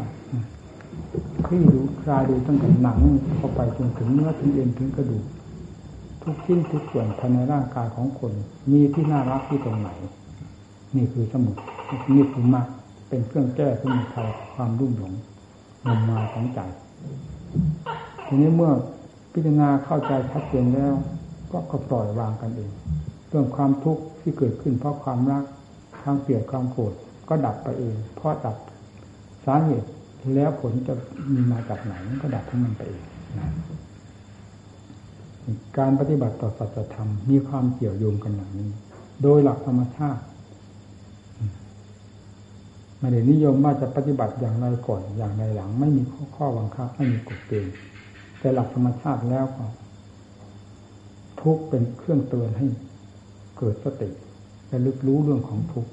[1.46, 2.98] คลี่ดูคลายดูตั้งแต่หนัง
[3.36, 5.24] เข้าไปจนถึงเนื้อถึงเอ็นถึงกระดูก
[6.22, 8.32] ทุกชิ้นทุกส่วนภายในร่างกายของคน
[8.72, 9.88] มีที่น่ารักที่ตรงไหน
[10.96, 11.56] นี่คือสมุด
[12.14, 12.66] นี่คือมาก
[13.08, 15.14] เป็นเครื่องแก้สมุทัยความรุ่มหลง
[15.84, 16.60] งมมาของใจ
[18.26, 18.72] ทีนี้เมื่อ
[19.32, 20.94] พิจารณาเข้าใจชัดเจนแล้ว
[21.52, 22.70] ก็ก็ปล่อยวางกันเอง
[23.28, 25.44] เรื่องความทุกข์ที่เกิดขึ้นเพราะความรัก
[26.02, 26.92] ความเกลียดความโกรธ
[27.28, 28.56] ก็ดับไปเอง เพราะดับ
[29.46, 29.88] สาเหตุ
[30.34, 30.94] แล้วผลจะ
[31.32, 33.02] มีมาจากไหนก็ดับทั้งมันไปเอง
[33.38, 33.48] นะ
[35.78, 38.70] การปฏิบัติต่อสัจธรรมมีความเกี่ยวโยงกันอย่างนี้
[39.22, 40.22] โดยหลักธรรมชาติ
[42.98, 47.74] ไม่ได้นิยมว่าจะปฏิบัติอย่างไรก่อนอย่างไรหลัง ไม่มีข้อข้อบังคับไม่มีกฎเกณฑ์
[48.40, 49.66] แต่หลักธรรมชาติแล้วก็
[51.40, 52.66] ทุกเป็นเครื่องเตือนให้
[53.58, 54.10] เกิดสติ
[54.68, 55.92] และลึกรู้เรื่องของทุกข์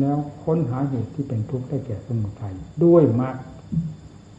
[0.00, 3.36] แล้วค้นหาเหตุที่เป็นทุกข์ได้แก่สมุทัยด้วยมรรค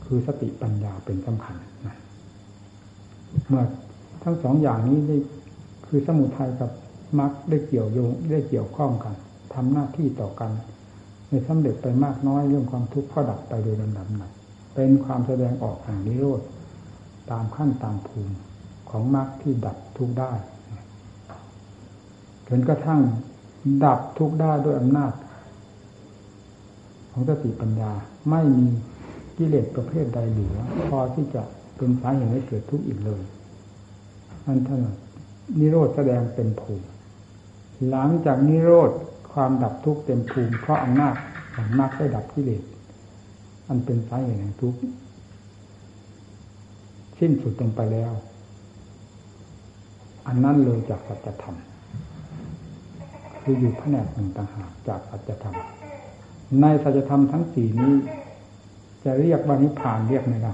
[0.05, 1.95] คือสติปัญญาเป็นสำคัญนะ
[3.47, 3.63] เมื่อ
[4.23, 5.17] ทั้งสองอย่างนี้ได้
[5.87, 6.71] คือสมุทัยกับ
[7.19, 9.15] มรรคได้เกี่ยวโยงได้เกี่ยวข้องกัน
[9.53, 10.51] ทำหน้าที่ต่อกัน
[11.29, 14.31] ในสำเร็จไปมากน้อยเรื่องความทุกข์ก็ดับไปโดยลำดับหนัก
[14.75, 16.41] เป็นความแสดงออกแห่งนิโรธ
[17.31, 18.35] ตามขั้นตามภูมิ
[18.89, 20.31] ของมรรคที่ดับทุกข์ได้
[22.47, 23.01] จนกระทั่ง
[23.83, 25.13] ดับทุกข์ได้ด้วยอำนาจ
[27.11, 27.91] ของสติปัญญา
[28.29, 28.67] ไม่มี
[29.37, 30.57] กิเลสประเภทใดเหลือ
[30.87, 31.41] พอที่จะ
[31.77, 33.21] เป็นสาเหตุให้เกิดทุกข์อีกเลย
[34.45, 34.79] อันท่าน
[35.59, 36.85] นิโรธแสดงเป็นภูมิ
[37.89, 38.91] หลังจากนิโรธ
[39.35, 41.15] ความดับทุกข์เต็มภูมิเพราะอำนาจ
[41.53, 42.63] ของมรรคได้ดับกิเลส
[43.67, 44.79] อันเป็นสาเหตุแห่งทุกข์
[47.19, 48.13] สิ้นสุดลงไปแล้ว
[50.27, 51.57] อันนั้นเลยจากสัจธรรม
[53.41, 55.55] คืออยู่แผนกหนึ่งต่างหากจากสัจธรรม
[56.61, 57.95] ในสัจธรรมทั้งสี่นี้
[59.03, 60.53] จะเรียกว่านิพพานเรียกไม่ได้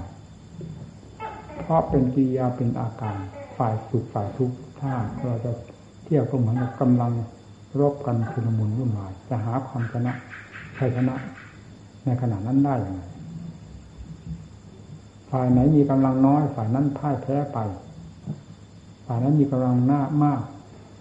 [1.58, 3.16] เพราะเป็นกิริยาเป็นอาการ
[3.56, 4.92] ฝ่ายสุขฝ่ายทุกข์ถ้า
[5.24, 5.52] เราจะ
[6.04, 7.12] เทียบก็เหมือนกับกำลัง
[7.80, 10.12] รบกันชุลมุนวุ่นวายจะหาความชนะ
[10.76, 11.14] ชัยชนะ
[12.04, 13.02] ในขณะนั้นได้อย่างไร
[15.30, 17.58] ฝ่ายไหนมีกำลังน้อย ฝ่ายนั้นพ่ายแพ้ไป
[19.06, 20.42] ฝ่ายนั้นมีกำลังหน้ามาก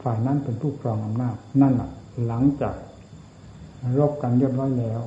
[0.03, 1.89] ฝ่ายนั้นเป็นผู้ครองอำนาจนั่นแหละ
[2.27, 2.75] หลังจาก
[3.97, 5.01] รบกันเรียบร้อยแล้ว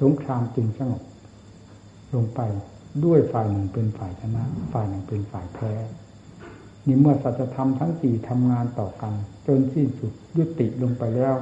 [0.00, 1.02] สงครามจึงสงบ
[2.14, 2.40] ลงไป
[3.04, 5.72] ด้วยฝ่ายหนึ่งเป็นฝ่ายชนะ ฝ่ายหนึ่งเป็นฝ่ายแพ้
[6.86, 9.12] นี่เมื่อสัจธรรมทั้งสี่ทำงานต่อกัน
[9.46, 11.36] จนสิ้นสุดยุติลงไปแล้ว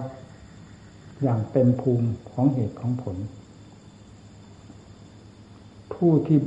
[1.23, 3.17] อย่างเต็มภูมิของเหตุของผล
[5.95, 6.39] ผู้ที่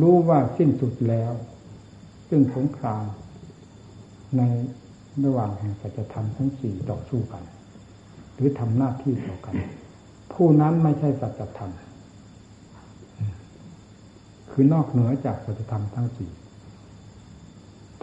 [0.00, 1.32] รู้ว่าสิ้นสุดแล้ว
[2.28, 3.04] ซึ่งสงคราม
[4.36, 4.42] ใน
[5.24, 7.44] ระหว่างแห่งสัจธรรมทั้งสี่ต่อสู้กัน
[8.34, 9.56] หรือทำหน้าที่ต่อกัน
[10.32, 11.72] ผู้นั้นไม่ใช่สัจธรรม
[14.50, 16.30] คือนอกเหนือจากสัจธรรมทั้งสี่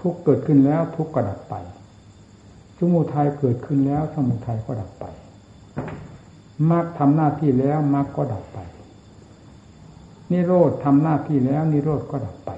[0.04, 1.56] ทุกเกิดขึ้นแล้วทุกก็ดับไป
[2.78, 5.06] สมุทัยเกิดขึ้นแล้วสมุทัยก็ดับไป
[6.72, 8.60] มรรคทำหน้าที่แล้วมรรคก็ดับไป
[10.32, 12.52] นิโรธทำหน้าที่แล้ว นิโรธก็ดับไป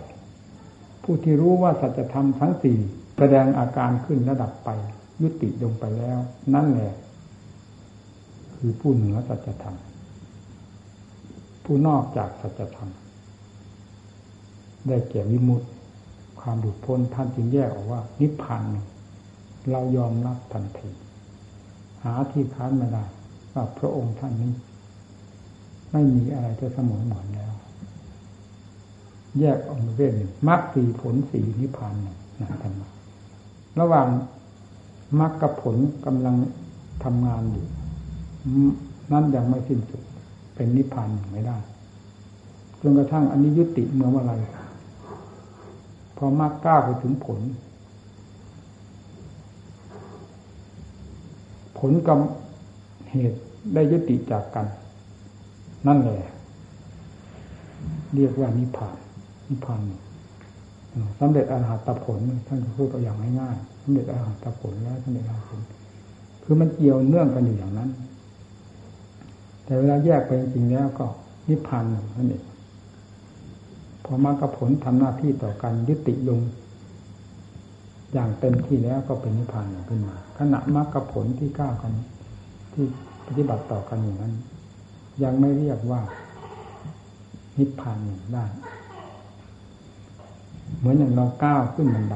[1.04, 2.78] ผู้ที่รู้ว่าสัจธรรมทั้งสี่
[3.18, 4.70] แสดงอาการขึ้นและดับไป
[5.22, 6.20] ยุติลงไปแล้ว
[6.54, 6.94] นั่นแหละ
[8.56, 9.78] คือผู้เหนือสัจธรรม
[11.64, 12.90] ผู้นอกจากสัจธรรม
[14.88, 15.68] ได้แก่วิมุตติ
[16.48, 18.64] ความหลุดพ้นท่านจึงแยกออกว่า นิพพาน
[19.72, 20.90] เรายอมรับทันที
[22.04, 23.04] หาที่ค้านไม่ได้
[23.54, 24.52] ว่าพระองค์ท่านนี้
[25.92, 27.54] ไม่มีอะไรจะเสมอเหมือนแล้ว
[29.40, 30.14] แยกออกมาเรื่อง
[30.48, 32.74] มรรคสีผลสีนิพพานนะท่าน
[33.80, 34.08] ระหว่าง
[35.20, 36.36] มรรคกับผลกำลัง
[37.04, 37.66] ทำงานอยู่
[39.12, 40.04] นั่นยังไม่สิ้นสุด
[40.56, 41.58] เป็นนิพพานไม่ได้
[42.82, 44.34] จนกระทั่งอันนี้ยุติเมื่อวันไร
[46.16, 47.40] พอมากก้าวไปถึงผล
[51.80, 52.20] ผลกับ
[53.12, 53.38] เหตุ
[53.74, 54.68] ได้ยุติจากกัน
[55.88, 56.22] นั่นแหละ
[58.14, 58.96] เรียกว่านิพพาน
[59.50, 59.80] นิพพาน
[61.20, 65.62] สำเร็จอรหัตผลท่านพูดตัวอย่างง่ายๆสำเร็จอรหัตผลแล้วสำเร็จอรหัตผล
[66.44, 67.90] คือมันเกี่ยวเนื่องกันอยู่อย่างนั้น
[69.64, 71.06] แต่เวลาแยกไปจริงๆแล้วก็
[71.50, 71.84] นิพพาน
[72.18, 72.44] นั่นเอง
[74.06, 76.40] พอมรรคผลทำหน้าที่ต่อกันยุติลง
[78.14, 81.94] อย่างเต็มที่แล้วก็เป็นนิพพานขึ้นมา ขณะมรรคผลที่ก้าวกัน
[82.74, 82.86] ที่
[83.28, 84.34] ปฏิบัติต่อกันอย่างนั้น
[85.24, 86.02] ยังไม่เรียกว่า
[87.60, 87.98] นิพพาน
[88.34, 88.46] ได้
[90.78, 92.16] เหมือนอย่างเราก้าวขึ้นบันได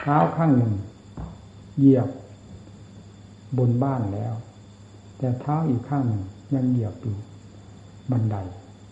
[0.00, 0.74] เท้าข้างหนึ่ง
[1.78, 2.08] เหยียบ
[3.58, 4.34] บนบ้านแล้ว
[5.18, 6.22] แต่เท้าอีกข้างหนึ่ง
[6.54, 7.16] ยังเหยียบอยู่
[8.10, 8.36] บันได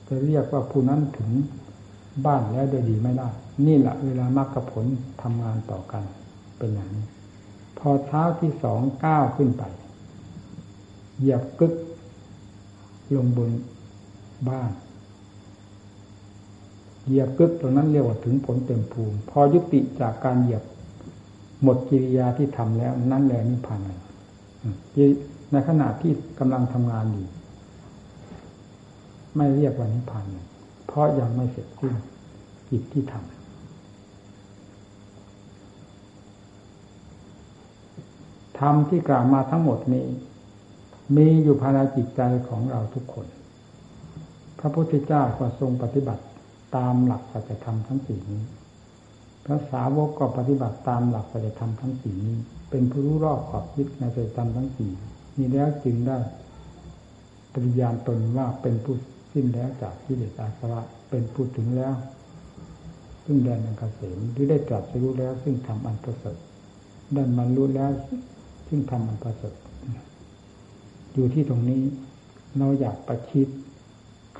[0.08, 1.30] จะเรียกว่าผู้นั้นถึง
[2.26, 3.28] บ้านแล้วโดยดีไม่ได้
[3.66, 4.86] นี่แหละเวลามรรคผล
[5.22, 6.02] ทำงานต่อกัน
[6.58, 7.06] เป็นอย่างนี้
[7.78, 9.62] พอเท้าที่สองก้าวขึ้นไป
[11.18, 11.72] เหยียบกึก
[13.14, 13.50] ลงบน
[14.48, 14.70] บ้าน
[17.06, 20.62] เหยียบกึกตรงนั้นเรียกว่าถึงผลเต็มภูมิ พอยุติจากการเหยียบ
[21.62, 23.80] หมดกิริยาที่ทำแล้ว นั่นแหละนิพพาน
[25.52, 27.26] ในขณะที่กำลังทำงานอยู่
[29.36, 30.24] ไม่เรียกว่านิพพาน
[30.86, 31.94] เพราะยังไม่เสร็จสิ้น
[32.68, 33.36] กิจที่ทำ
[38.58, 40.06] ธรรมที่กล่าวมาทั้งหมดนี้
[41.16, 43.26] มีอยู่ภายในจิตใจของเราทุกคน
[44.58, 46.24] พระพุทธเจ้าก็ทรงปฏิบัติ
[46.76, 48.42] ตามหลักสัจธรรมทั้งสี่นี้
[49.44, 52.36] พระสาวกก็ปฏิบัติตามหลักสัจธรรมทั้งสี่นี้
[52.70, 54.92] เป็นผู้รู้รอบขอบคิดในสัจธรรมทั้งสี่
[55.36, 56.18] มีแล้วจึงได้
[57.52, 58.96] ปริญาณตนว่าเป็นผู้
[59.38, 61.94] สิ้นแล้วจากที่เดชอาสวะเป็นพูดถึงแล้ว
[63.24, 66.36] ซึ่งแดนอันเกษมหรือได้ตรัสรู้แล้ว ซึ่งทำอันประเสริฐ
[67.14, 67.90] ได้มันรู้แล้ว
[68.68, 69.54] ซึ่งทำอันประเสริฐ
[71.14, 71.82] อยู่ที่ตรงนี้
[72.58, 73.48] เราอยากประชิด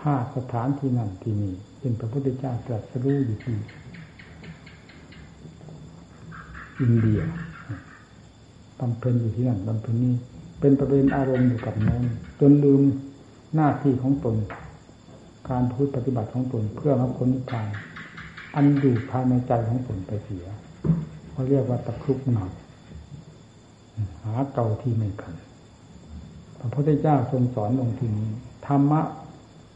[0.01, 3.57] ค่าสถานที่นั่นที่นี่เป็นพระพุทธเจ้าตรัสรู้อยู่ที่
[6.81, 7.21] อินเดีย
[8.79, 10.15] บำเพ็ญอยู่ที่นั่นบำเพ็ญนี้
[10.61, 12.03] เป็นประเด็นอารมณ์อยู่กับนั้น
[12.41, 12.83] จนลืม
[13.55, 14.37] หน้าที่ของตน
[15.51, 17.69] การพูดปฏิบัติของตนเพื่อมรรคผลนิพพาน
[18.55, 20.47] อันอยู่ภายในใจของตนไปเสีย
[21.31, 22.51] เขาเรียกว่าตะครุบหนัก
[24.25, 25.37] หาเก่าที่ไม่ขัน
[26.59, 28.31] พระพุทธเจ้าทรงสอนลงทีนี้
[28.67, 29.03] ธรรมะ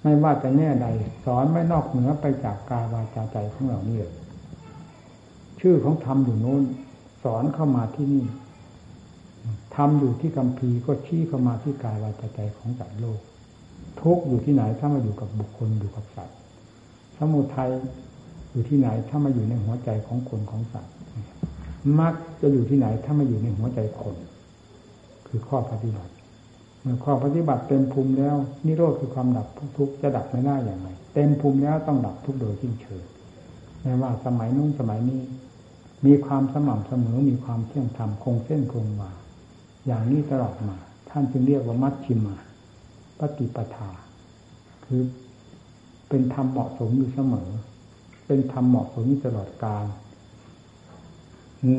[0.02, 0.86] ไม่ว่าจะแง่ใด
[1.24, 4.08] สอนไม่นอกเหนือไปจากกายวาจาใจของเราเนี่ย
[5.60, 6.62] ชื่อของธรรมอยู่โน้น
[7.24, 8.24] สอนเข้ามาที่นี่
[9.76, 13.20] ทำอยู่ที่กัมพีก็ชี้เข้ามาที่กายวาจาใจของสัตว์โลก
[14.00, 16.36] ทุกอยู่ที่ไหนถ้ามาอยู่กับบุคคลอยู่กับสัตว์
[17.16, 17.70] สมุทัย
[18.52, 20.92] อยู่ที่ไหนถ้ามาอยู่ในหัวใจของคนของสัตว์
[22.00, 24.16] มรรคจะอยู่ที่ไหนถ้ามาอยู่ในหัวใจคน
[25.26, 26.12] คือข้อปฏิบัติ
[26.82, 33.02] เมื่อข้อปฏิบัติเต็มภูมิแล้ว นิโรธคือความดับทุกข์จะดับไม่ได้อย่างไรเต็มภูมิแล้วต้องดับทุกข์โดยสิ้นเชิง
[33.82, 35.20] ไม่ว่าสมัยนู้นสมัยนี้
[36.06, 39.10] มีความสม่ำเสมอมีความเที่ยงธรรมคงเส้นคงวา
[39.86, 40.76] อย่างนี้ตลอดมา
[41.10, 42.36] ท่านจึงเรียกว่ามัชชิมา
[43.20, 43.90] ปฏิปทา
[44.84, 45.02] คือ
[46.08, 47.50] เป็นธรรมเหมาะสมอยู่เสมอ
[48.26, 49.86] เป็นธรรมเหมาะสมอยู่ตลอดกาล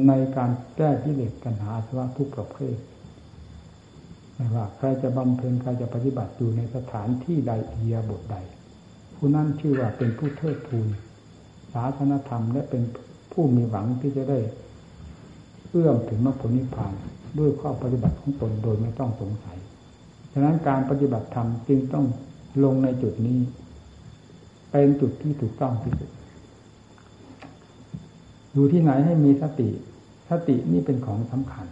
[0.07, 2.77] ในการแก้ที่เด็กปัญหาสวะทุกประเภท
[4.35, 8.35] ไม่ว่าใครจะบำเพ็ญใครจะปฏิบัติอยู่ในสถานที่ใดเอียบทใด
[9.15, 10.87] ผู้นั้นชื่อว่าเป็นผู้เทิดทูน
[11.73, 12.83] ศาสนธรรมและเป็น
[13.31, 14.39] ผู้มีหวังที่จะได้
[15.69, 16.93] เอื้อมถึงมรรคผลนิพพาน
[17.39, 19.57] ด้วยข้อปฏิบัติของตนโดยไม่ต้องสงสัย
[20.31, 22.05] ฉะนั้นการปฏิบัติธรรมจึงต้อง
[22.63, 23.39] ลงในจุดนี้
[24.71, 26.09] เป็นจุดที่ถูกต้องที่สุด
[28.53, 29.69] อยู่ที่ไหนให้มีสติ
[30.29, 31.67] สตินี่เป็นของสำคัญ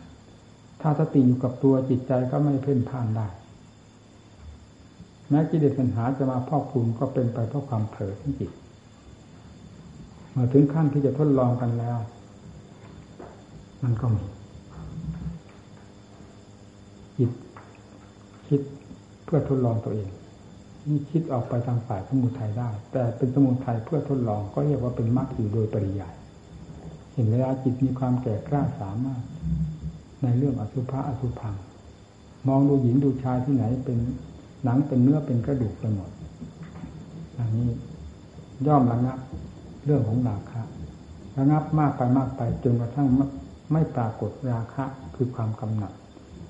[0.81, 3.27] ถ้าสติอยู่กับตัวจิตใจก็ไม่เพ่นพ่านได้
[5.29, 8.51] แม้กิเลสปัญหาจะมาพอกพูนก็เป็นไปเพราะความเผลอของจิต
[10.31, 11.97] เมื่อถึงขั้นที่จะทดลองกันแล้ว
[13.83, 14.23] มันก็มี
[17.17, 17.31] จิต
[18.49, 18.61] คิด
[19.25, 20.09] เพื่อทดลองตัวเอง
[20.87, 26.13] นี่คิดออกไปทางฝ่ายสมุทัยได้ แต่เป็นสมุทัยเพื่อทดลองก็เรียกว่าเป็นมรรคอยู่โดยปริยาย
[27.13, 29.21] เห็นเวลาจิตมีความแก่กล้าสามารถ
[30.23, 31.55] ในเรื่องอสุภะอสุพัง
[32.47, 33.97] มองดูหญิงดูชายที่ไหนเป็น
[34.63, 36.09] หนังเป็นเนื้อเป็นกระดูกไปหมด
[37.37, 37.69] อันนี้
[38.67, 39.17] ย่อมระงับ
[39.85, 40.61] เรื่องของราคะ
[41.37, 43.07] ระงับมากไปมากไปจนกระทั่ง
[43.71, 44.85] ไม่ปรากฏราคะ
[45.15, 45.93] คือความกำหนัด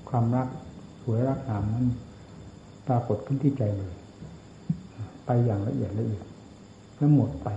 [0.08, 0.48] ความรัก
[1.12, 1.86] วยรักงามนั้น
[2.88, 3.92] ปรากฏขึ้นที่ใจเลย
[5.26, 6.24] ไปอย่างละเอียดละเอียด
[6.96, 7.48] แล้วหมดไป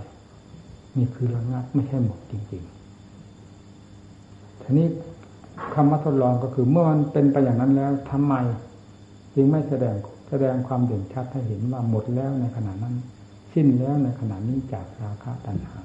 [0.96, 4.86] นี่คือระงับไม่ใช่หมดจริงๆทีนี้
[5.74, 8.34] คำว่าทดลองก็คือเมื่อมันเป็นไปอย่างนั้นแล้วทำไม
[9.34, 9.96] จึงไม่แสดง
[10.28, 12.94] แสดงความเด่นชัดให้เห็นว่าหมดแล้วในขณะนั้น
[13.52, 15.82] สิ้นแล้วในขณะนี้จากราคะตัณหา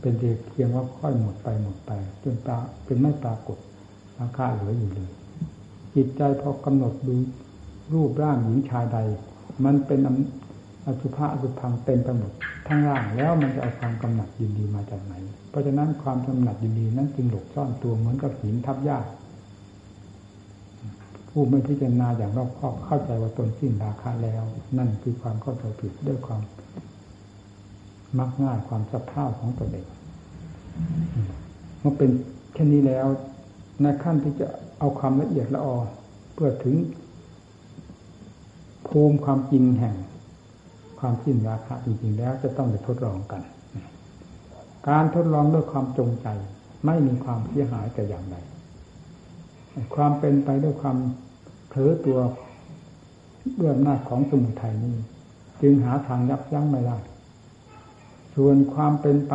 [0.00, 0.14] เป็น
[0.50, 1.92] เพียงว่าค่อยหมดไปหมดไป
[2.22, 3.58] จนตาเป็นไม่ปรากฏ
[4.20, 5.10] ราคาเหลืออยู่เลย
[5.94, 7.14] จิตใจพอกำหนดดู
[7.94, 8.98] รูปร่างหญิงชายใด
[9.64, 10.00] มันเป็น
[10.86, 12.32] อสุภะอสุพังเต็มไปหมด
[12.66, 15.14] ทั้งร่างแล้วมันจะเอาความกำหนัดยินดีมาจากไหน
[15.50, 18.98] เพราะฉะนั้นความกำหนัดยินดีนั้นจึงหลบซ่อนตัวเหมือนกับหินทับหญ้า
[21.28, 24.42] ผู้ไม่พิจารณาอย่างรอบคอบเข้าใจว่าตนสิ้นราคาแล้ว
[24.78, 26.40] นั่นคือความเข้าใจผิดด้วยความ
[28.18, 29.86] มักง่ายความสะเพร่าของตัวเอง
[31.80, 32.10] เมื่อเป็น
[32.54, 33.06] เช่นนี้แล้ว
[33.82, 34.48] ในขั้นที่จะ
[34.80, 35.76] เอาความละเอียดละออ
[36.34, 36.76] เพื่อถึง
[38.88, 39.96] ภูมิความจริงแห่ง
[41.00, 43.42] ความสิ้นราคาจริงๆแล้ว จะต้องไปทดลองกัน
[44.88, 46.26] การทดลองด้วยความจงใจ
[46.86, 48.36] ไม่มีความเสียหายแต่อย่างใด
[49.94, 50.96] ความเป็นไปด้วยความ
[51.68, 52.18] เผลอตัว
[53.60, 54.96] ด้วยอำนาจของสมุทัยนี้
[55.62, 56.98] จึงหาทางยับยั้งไม่ได้
[58.34, 59.34] ส่วนความเป็นไป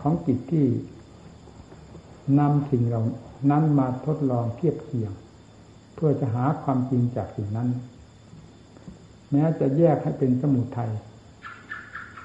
[0.00, 0.66] ของจิตที่
[2.38, 3.02] นำสิ่งเหล่า
[3.50, 5.12] นั้นมาทดลองเทียบเคียง
[5.94, 7.68] เพื่อจะหาความจริงจากสิ่งนั้น
[9.30, 10.90] แม้จะแยกให้เป็นสมุทัย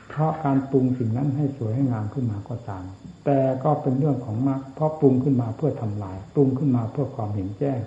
[0.07, 2.83] เพราะการปรุงสิ่งนั้นให้สวยให้งามขึ้นมาก็ตาม
[3.25, 7.79] แต่ก็เป็นเรื่องของมรรคเพราะปรุงขึ้นมาเพื่อทำลาย ปรุงขึ้นมาเพื่อความเห็นแจ้ง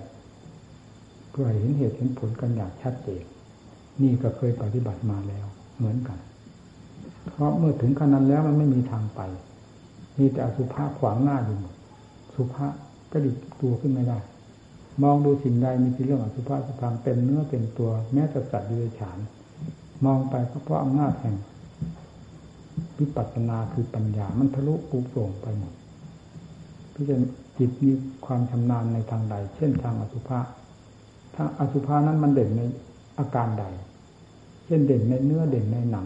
[1.31, 3.23] เพื่อเห็นเหตุเห็นผลกันอย่างชัดเจน
[4.01, 5.45] นี่ก็เคยปฏิบัติมาแล้ว
[5.77, 6.19] เหมือนกัน
[7.31, 9.21] เพราะเมื่อถึงขนาดแล้วมันไม่มีทางไป
[10.17, 11.59] มีแต่สุภาพขวางหน้าอยู่
[12.41, 12.73] สุภาพ
[13.11, 13.31] ก็ดิ
[13.61, 14.19] ตัวขึ้นไม่ได้
[15.03, 19.17] มองดูสิ่งใดมีที่เรื่องอสุภาพสุภางเป็นเนื้อเป็นตัว แม้แต่สัตว์ดิเรกชัน
[20.05, 21.35] มองไปก็เพราะอำนาจแห่ง
[22.99, 25.73] วิปัสสนาคือปัญญา มันทะลุปูโปร่งไปหมด
[26.93, 27.91] พิจารณาจิตมี
[28.25, 30.39] ความชำนาญในทางใด เช่นทางอสุภะ
[31.35, 32.61] ถ้าอสุภานั้นมันเด่นใน
[33.19, 33.65] อาการใด
[34.65, 36.05] เช่นเด่นในเนื้อเด่นในหนัง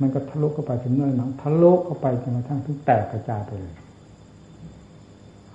[0.00, 3.74] มันก็ทะลุเข้าไปถึงเนื้อหนัง ทะลุเข้าไปจนกระทั่งทุกแตกกระจายไปเลย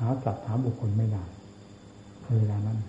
[0.06, 1.24] าสัตว์หาบุคคลไม่ได้
[2.38, 2.80] เวลานั้น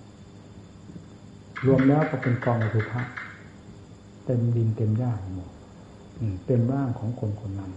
[1.67, 3.01] รวมแล้วก็เป็นกองอสุภะ
[4.25, 5.51] เต็มดินเต็มหญ้าหมด
[6.47, 7.73] เต็มร่างของคนคนนั้น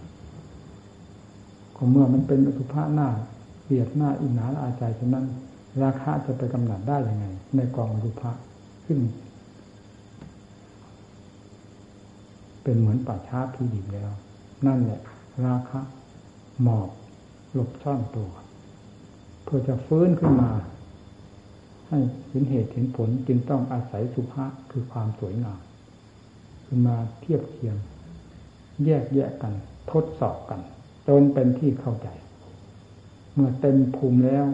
[1.76, 3.08] ก็เมื่อมันเป็นอสุภะหน้า
[3.64, 5.26] เบียดหน้าอินหนาอาใจฉะนั้น
[5.82, 7.26] ราคาจะไปกำหนดได้ยังไง
[7.56, 8.30] ในกองอสุภะ
[8.84, 8.98] ขึ้น
[12.62, 14.10] เป็นเหมือนป่าช้าที่ดิบแล้ว
[14.66, 15.00] นั่นแหละ
[15.44, 15.80] ราคะ
[16.62, 16.90] หมอบ
[17.52, 18.30] หลบซ่อนตัว
[19.46, 20.50] เพื่อจะฟื้นขึ้นมา
[21.88, 25.58] ให้เห็นเหตุเห็นผลจึงต้องอาศัยสุภาษคือความสวยงาม
[26.66, 27.76] ขึ้นมาเทียบเทียง
[28.84, 29.54] แยกแยกกัน
[29.92, 30.60] ทดสอบกัน
[31.08, 32.08] จนเป็นที่เข้าใจ
[33.32, 34.46] เมื่อเต็มภูมิแล้ว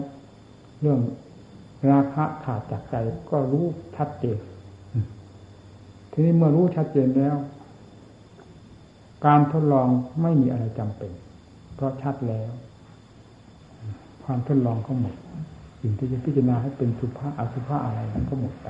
[0.81, 0.99] เรื่อง
[1.89, 2.95] ราคะขาดจากใจ
[3.29, 3.65] ก็รู้
[3.95, 4.37] ชัดเจน
[6.11, 7.35] ทีนี้เมื่อรู้ชัดเจนแล้ว
[9.25, 9.87] การทดลอง
[10.21, 11.11] ไม่มีอะไรจำเป็น
[11.75, 12.51] เพราะชัดแล้ว
[14.25, 15.15] ความทดลองก็หมด
[15.81, 18.67] สิ่งที่จะพิจารณาให้เป็นสุภาอสุภาอะไรนั้นก็หมดไป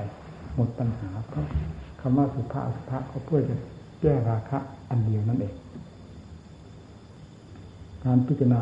[0.56, 1.46] หมดปัญหาเพราะ
[2.00, 3.56] คำว่าสุภาอสุภาก็เพื่อจะ
[4.00, 4.58] แก้ราคะ
[4.90, 5.54] อันเดียวนั่นเอง
[8.04, 8.60] การพิจารณา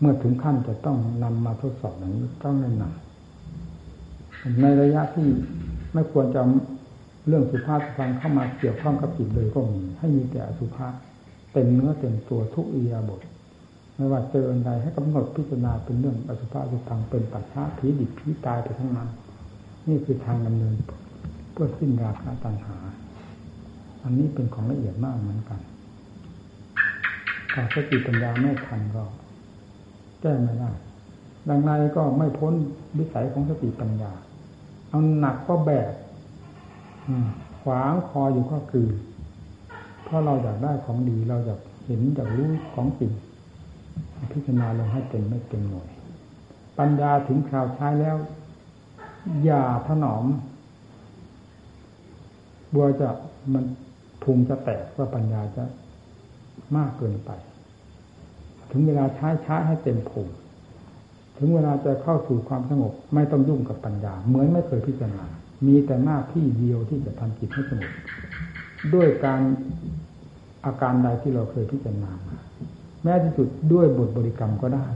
[0.00, 5.28] เมื่อถึงขั้นจะต้องนำมาทดสอบอย่างนี้ต้องแนะนำในระยะที่
[5.94, 6.40] ไม่ควรจะ
[7.26, 10.92] เรื่องสุภาพสุภาพเข้ามาเกี่ยวข้องกับจิตเลยก็มีให้มีแต่อสุภาพ
[11.52, 13.20] เต็มเนื้อเต็มตัวทุกอียาบท
[13.98, 19.08] ไม่ว่าเจออันใดให้กำหนดพิจารณาเป็นเรื่องอสุภะสุพังเป็นปัจฉาผีดิบผีตายไปทั้งนั้น
[19.88, 20.76] นี่คือทางดำเนิน
[21.52, 22.76] เพื่อสิ้นราคาตัณหา
[24.04, 25.60] อันนี้เป็นของละเอียดมากเหมือนกัน
[27.52, 29.04] ถ้าสติปัญญาไม่ทันก็
[30.20, 30.70] แก้ไม่ได้
[31.48, 32.54] ดังนั้นก็ไม่พ้น
[32.98, 34.12] วิสัยของสติปัญญา
[34.88, 35.92] เอาหนักก็แบก
[37.62, 38.88] ขวางคออยู่ก็คือ
[40.04, 43.12] เพราะเราอยากได้ของดีเราอยากเห็นอยากรู้ของจริง
[44.32, 45.88] พิจารณาลงให้เต็มไม่เต็มหน่วย
[46.78, 48.16] ปัญญาถึงคราวใช้แล้ว
[49.44, 50.24] อย่าถนอม
[52.74, 53.08] บัวจะ
[53.52, 53.64] มัน
[54.22, 55.64] พุงจะแตกว่าปัญญาจะ
[56.76, 57.30] มากเกินไป
[58.70, 60.28] ถึงเวลาใช้ใช้ให้เต็มพุง
[61.38, 65.24] ถึงเวลาจะเข้าสู่ความสงบ ไม่ต้องยุ่งกับปัญญา เหมือนไม่เคยพิจารณา
[65.66, 67.92] มีแต่หน้าที่เดียวที่จะทำจิตให้สงบ
[68.94, 69.40] ด้วยการ
[70.66, 72.38] อาการใดที่เราเคยพิจารณามา
[73.02, 74.86] แม้ที่สุดด้วยบทบริกรรมก็ได้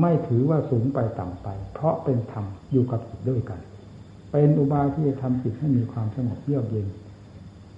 [0.00, 3.60] ไม่ถือว่าสูงไปต่ำไป เพราะเป็นธรรมอยู่กับจิตด้วยกัน
[4.32, 6.88] เป็นอุบายที่จะทำจิตให้มีความสงบเยือกเย็น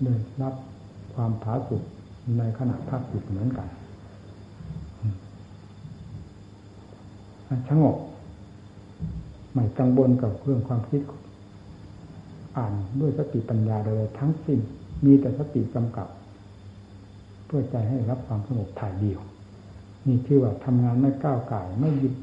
[0.02, 0.54] เดินรับ
[1.14, 1.82] ความผาสุก
[2.38, 3.68] ในขณะพักจิตเหมือนกัน
[7.68, 7.96] สงบ
[9.52, 11.02] ไม่กังวลกับเรื่องความคิด
[12.56, 14.58] อ่านด้วยสติปัญญาเลยทั้งสิ้น
[15.04, 16.08] มีแต่สติกำกับ
[17.46, 19.20] เพื่อใจให้รับความสงบถ่ายเดียว
[20.06, 22.14] นี่คือว่าทำงานไม่ก้าวไก่ไม่ยึด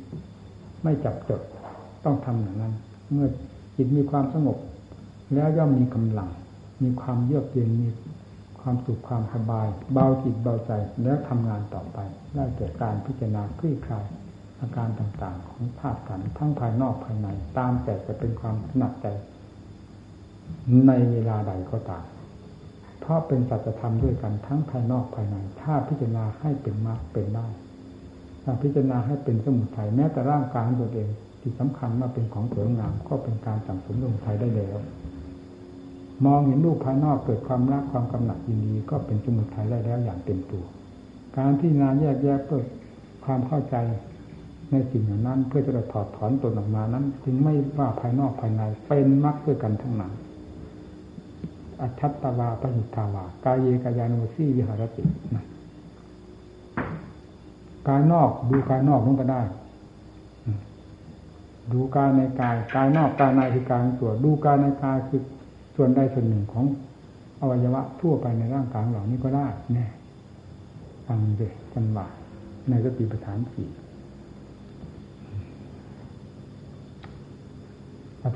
[0.83, 1.41] ไม่จับจด
[2.05, 2.73] ต้องทำอย่างนั้น
[3.11, 3.27] เมื่อ
[3.75, 4.57] จิตมีความสงบ
[5.33, 6.29] แล้วย่อมมีกำลัง
[6.83, 7.89] มีความเยือกเย็นมี
[8.61, 10.71] ความสุขความสบาย เบาจิตเบาใจ
[11.03, 11.97] แล้วทำงานต่อไป
[12.35, 14.05] ได้แก่การพิจารณาคลี่คลาย
[14.59, 19.07] อาการต่างๆ ของธาตุขันทั้งภายนอกภายใน ตามแต่จะเป็นความถนัดใจ
[20.87, 22.03] ในเวลาใดก็ตาม
[23.03, 27.47] เพราะเป็นสัจธรรมด้วยกันทั้งภายนอกภายใน ถ้าพิจารณาให้เป็นมรรคเป็นได้
[28.43, 31.09] ถ้าพิจารณาให้เป็นสมุทัยแม้แต่ร่างกายตัวเอง
[31.41, 34.77] ที่สำคัญมาเป็นของสวยงามก็เป็นการสั่งสมสมุทัยได้แล้ว
[36.25, 40.65] มองเห็นรูปภายนอกเกิดความรักความกำหนัดยินดีก็เป็นสมุทัยได้แล้วอย่างเต็มตัว
[41.37, 42.61] การที่งานแยกแยะเพื่อ
[43.25, 43.75] ความเข้าใจ
[44.71, 50.13] ในสิ่งเหล่านั้น เพื่อจะถอดถอนตนออกมานั้น จึงไม่ว่าภายนอกภายในเป็นมรรคด้วยกันทั้งนั้น
[51.83, 55.03] อัชัตตวาปหิทาวากายเยกายานุสีวิหารติ
[57.87, 59.41] กายนอกดูกายนอกนั่นก็ได้
[61.71, 65.21] ดูกายในกายกายนอกกายในคือกายตัวดูกายในกายคือ
[65.75, 66.65] ส่วนใดส่วนหนึ่งของ
[67.39, 69.87] อวัยวะทั่วไปในร่างกายเหล่านี้ก็ได้แน่
[71.05, 72.07] ฟังเลยกันว่า
[72.69, 73.67] ในสติปัฏฐานสี่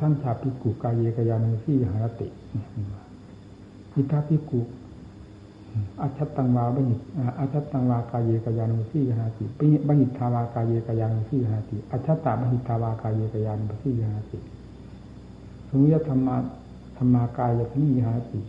[0.02, 3.07] ท่านชาปิกุกายเยกายานุสีวิหารติเนี่ย
[3.98, 4.62] อิทัพิกุ
[6.02, 7.02] อาชัตตังวาบัญิต
[7.40, 14.38] อาชัตตังวากายเยกยานุสีหาติปิบัญิตทาวากายเยกยานุสีหาติอาชัตตาบัญิตทาวากายเยกยานุสีหาติ
[15.68, 16.36] สมุยธรรมา
[16.98, 18.40] ธรรมากายยนิหาติ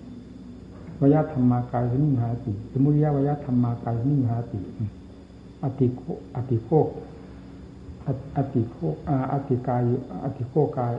[1.01, 4.61] วยธรรมากายสนิหาติสมุริยวยธรรมากายสนิหาติ
[5.63, 6.03] อติโค
[6.37, 6.69] อติโค
[8.37, 8.77] อติโค
[9.33, 9.83] อติกาย
[10.25, 10.95] อติโคกาย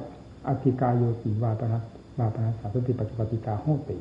[0.48, 1.84] อติกายโยติวาปนัส
[2.20, 3.98] วาปนัสสัพติปัจจุปติกาโหติ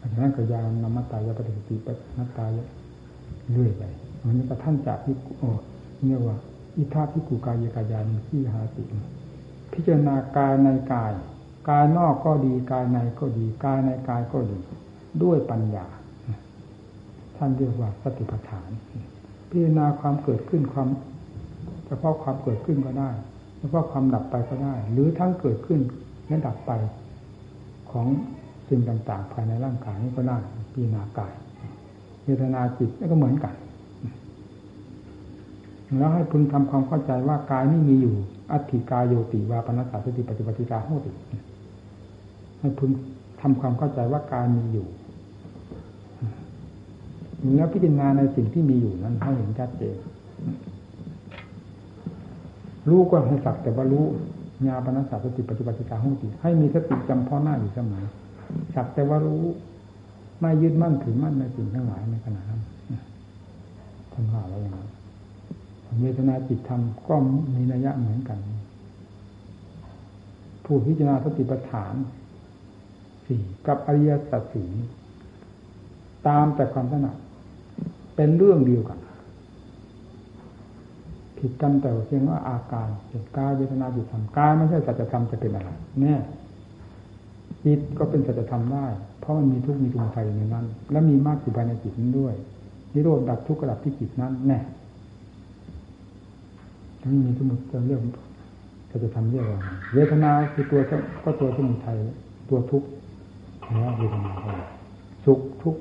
[0.00, 2.50] อันนั้นก็ยานนามตายปฏิสติปัจนตาย
[3.52, 3.82] เรื่อยไป
[4.22, 5.50] อันนี้ก็ท่านจากที่โอ้
[6.04, 6.36] เนี่ยว่า
[6.76, 8.82] อิทาพิกุกายกายานิที่หาติ
[9.72, 11.12] พิจารณากายในกาย
[11.68, 14.58] กายนอกก็ดีกายในก็ดีกายในกายก็ดี
[15.22, 15.86] ด้วยปัญญา
[17.36, 18.70] ท่านเรียกว่าสติปัฏฐาน
[19.48, 20.88] พิจารณาความเกิดขึ้นความ
[21.86, 23.10] เฉพาะความเกิดขึ้นก็ได้
[23.58, 25.80] เฉพาะความดับไปก็ได้ หรือทั้งเกิดขึ้น
[26.26, 26.72] และดับไป
[27.90, 28.06] ของ
[28.70, 30.36] สิ่งต่างๆ ภายในร่างกายนี้ก็ได้
[30.72, 31.32] พิจารณากาย
[32.24, 33.54] เวทนาจิตก็เหมือนกัน
[35.98, 38.14] แล้วให้พึงทำความเข้าใจว่ากายนี่มีอยู่
[38.52, 41.10] อัตถิกายโยติวาปนัสสาสติ ปฏิปฏิกาโหติ
[42.60, 42.90] ให้พึง
[43.40, 44.86] ทำความเข้าใจว่ากายมีอยู่
[47.56, 49.96] แล้วพิจารณาในสิ่งที่มีอยู่นั้นให้เห็นชัดเจน
[52.88, 54.04] รู้ก็ให้สักแต่ว่ารู้
[54.66, 58.04] ญาปนัสสาสติปฏิปฏิกาโหติให้มีสติจำเพ่อหน้าอยู่เสมอ
[58.74, 59.44] สักแต่ว่ารู้
[60.40, 62.62] ไม่ยึดมั่นถือมั่นในสิ่งทั้งหลายในขณะนั้น
[64.12, 64.88] ทำว่าอะไรอย่างนั้น
[66.00, 67.14] เวทนาจิตธรรมก็
[67.54, 68.38] มีนัยยะเหมือนกัน
[70.64, 71.94] ผู้พิจารณาสติปัฏฐาน
[73.26, 74.68] สี่กับอริยสัจสี่
[76.26, 77.16] ตามแต่ความถนัด
[78.16, 78.98] เป็นเรื่องเดียวกัน
[81.38, 85.70] ผิดกันแต่เพียงว่าอาการเห็นกายเวทนาจิตธรรมกายไม่ใช่สัจธรรมจะเป็นอะไร
[86.00, 86.20] เนี่ย
[87.64, 88.86] จิตก็เป็นสัจธรรมได้
[89.20, 92.34] เพราะมันมีทุกมีสมุทัยอยู่ในนั้น และมีมากอยู่ภายในจิตนั้นด้วย
[92.92, 94.58] นิโรธดับทุกข์ดับที่จิตนั้นแน่
[97.02, 98.02] ทั้งมีสมุทัยเรื่อง
[98.90, 99.58] สัจธรรมเรียกว่า
[99.94, 100.80] เวทนาคือตัว
[101.24, 101.96] ก็ตัวสมุทัย
[102.48, 102.88] ตัวทุกข์
[103.78, 104.30] แล้วเวทนา
[105.24, 105.80] สุขทุกข์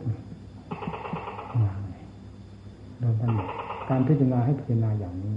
[2.99, 3.33] โดยทั้ง
[3.89, 5.35] การพิจารณาให้พิจารณาอย่างนี้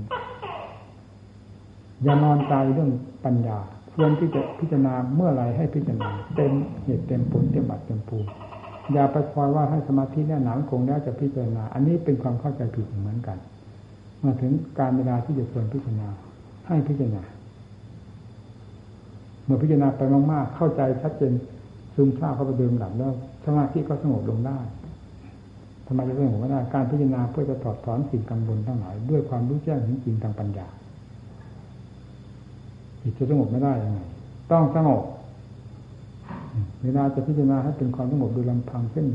[2.03, 2.90] อย่านอนใจเรื่อง
[3.24, 3.59] ปัญญา
[3.95, 6.53] ควรที่จะพิจารณาเมื่อไรให้พิจารณาเต็ม
[6.84, 8.18] เหตุเต็มผลเต็มบัตรเต็มปู
[8.93, 13.38] อย่าไปคอยว่าให้สมาธิแน่หนาคงแล้วจะพิจารณา อันนี้เป็นความเข้าใจผิดเหมือนกัน
[14.24, 16.09] มาถึงการเวลาที่จะควรพิจารณา
[16.66, 17.22] ให้พิจารณา
[19.45, 20.01] เมื่อพิจารณาไป
[20.32, 21.32] มากๆเข้าใจชัดเจน
[21.95, 23.12] ซึมซาบเข้าไปเดิมหลับแล้ว
[23.45, 24.59] สมาธิก็สงบลงได้
[25.86, 30.68] ทำไมจะสงบไม่ได้การพิจารณาเพื่อจะถอดถอนสิ่งกังวลทั้งหลายด้วยความรู้แจ้งจริงทางปัญญา
[33.03, 34.00] จิตจะสงบไม่ได้ยังไง
[34.50, 35.03] ต้องสงบ
[36.82, 39.07] เวลาจะพิจารณาให้เป็นความสงบโดยลำพังเช่น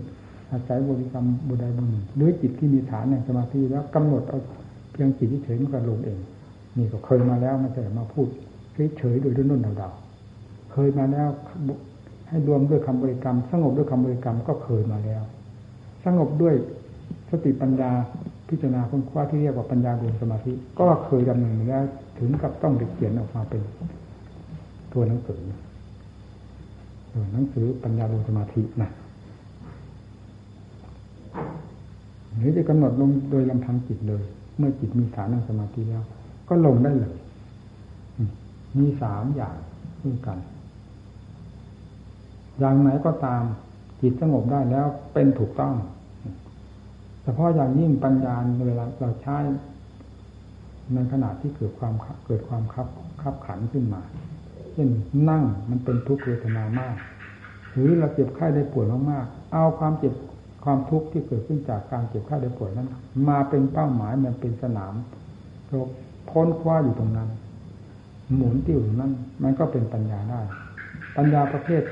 [0.52, 4.40] อาศัยบริกรรมบุใดบุญหนึ่งหรือจิตที่มีฐานในสมาธิแล้วกำหนดเอา
[4.92, 6.20] เพียงจิตที่เฉยมันก็ลงเอง
[6.78, 8.28] นี่ก็เคยมาแล้วไม่ใช่มาพูด
[8.98, 11.30] เฉยๆโดยรุ่นๆเดาๆเคยมาแล้ว
[12.30, 15.24] ให้รวมด้วยคำบริกรรม สงบด้วยคำบริกรรมก็เคยมาแล้ว
[16.06, 16.56] สงบด้วย
[17.30, 17.92] สติปัญญา
[18.50, 21.84] พิจารณาค้นคว้าที่เรียกว่าปัญญาดวงสมาธิ ก็เคยดำเนินมาแล้ว
[22.18, 23.62] ถึงกับต้องไปเขียนออกมาเป็น
[24.94, 25.42] ตัวหนังสือ
[27.34, 28.90] หนังสือปัญญาดวงสมาธินะ
[32.36, 34.24] หรือจะกำหนดลงโดยลำพังจิตเลย
[34.58, 36.04] เมื่อจิตมีฐานนั่งสมาธิแล้ว
[36.50, 37.14] ก็ลงได้เลย
[38.78, 39.56] มีสามอย่าง
[40.04, 40.38] ด้วยกัน
[42.60, 43.44] อย่างไหนก็ตาม
[44.02, 45.74] จิตสงบได้แล้วเป็นถูกต้อง
[47.24, 48.36] เฉพาะอย่างยิ่งปัญญา
[48.68, 49.38] เวลาเราใช้
[50.94, 51.94] ในขณะที่เกิดความ
[52.26, 52.88] เกิดความคับ
[53.22, 54.02] คับขันขึ้นมา
[54.74, 54.90] เช่น
[55.30, 56.96] นั่งมันเป็นทุกขเวทนามาก
[57.74, 60.14] หรือเราเจ็บไข้ได้ป่วยมากๆเอาความเจ็บ
[60.64, 62.90] ความทุกข์ที่เกิดขึ้นจากการเจ็บไข้ได้ป่วยนั้น
[63.30, 64.94] มาเป็นเป้าหมายมันเป็นสนาม
[65.68, 65.80] เรา
[66.30, 67.30] พ้นคว้าอยู่ตรงนั้น
[68.36, 69.14] หมุนติ้วตรงนั้น
[69.44, 70.42] มันก็เป็นปัญญาได้
[71.18, 71.84] ปัญญาประเภท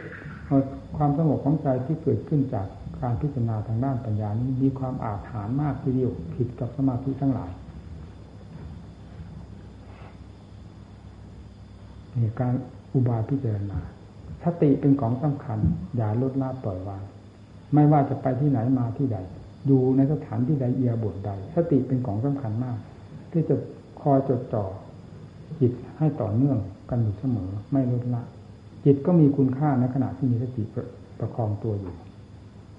[0.97, 2.67] ความสงบของใจที่เกิดขึ้นจาก
[3.01, 7.51] การพิจารณาทางด้านปัญญานี้มีความอาถรรพ์มากทีเดียวผิดกับสมาธิทั้งหลาย
[12.19, 12.53] นี่การ
[12.93, 13.79] อุบายพิจารณา
[14.43, 15.59] สติเป็นของสำคัญ
[15.97, 17.03] อย่าลดละปล่อยวาง
[17.73, 19.17] ไม่ว่าจะไปที่ไหนมาที่ใด
[19.67, 22.77] อยู่ในสถานที่ใดเอียบทใด สติเป็นของสำคัญมาก
[23.31, 23.55] ที่จะ
[24.01, 24.65] คอยจดจ่อ
[25.59, 26.57] จิตให้ต่อเนื่อง
[26.89, 28.23] กันอยู่เสมอ ไม่ลดละ
[28.85, 30.63] จิตก็มีคุณค่าในขณะที่มีสติ
[31.19, 31.93] ประคองตัวอยู่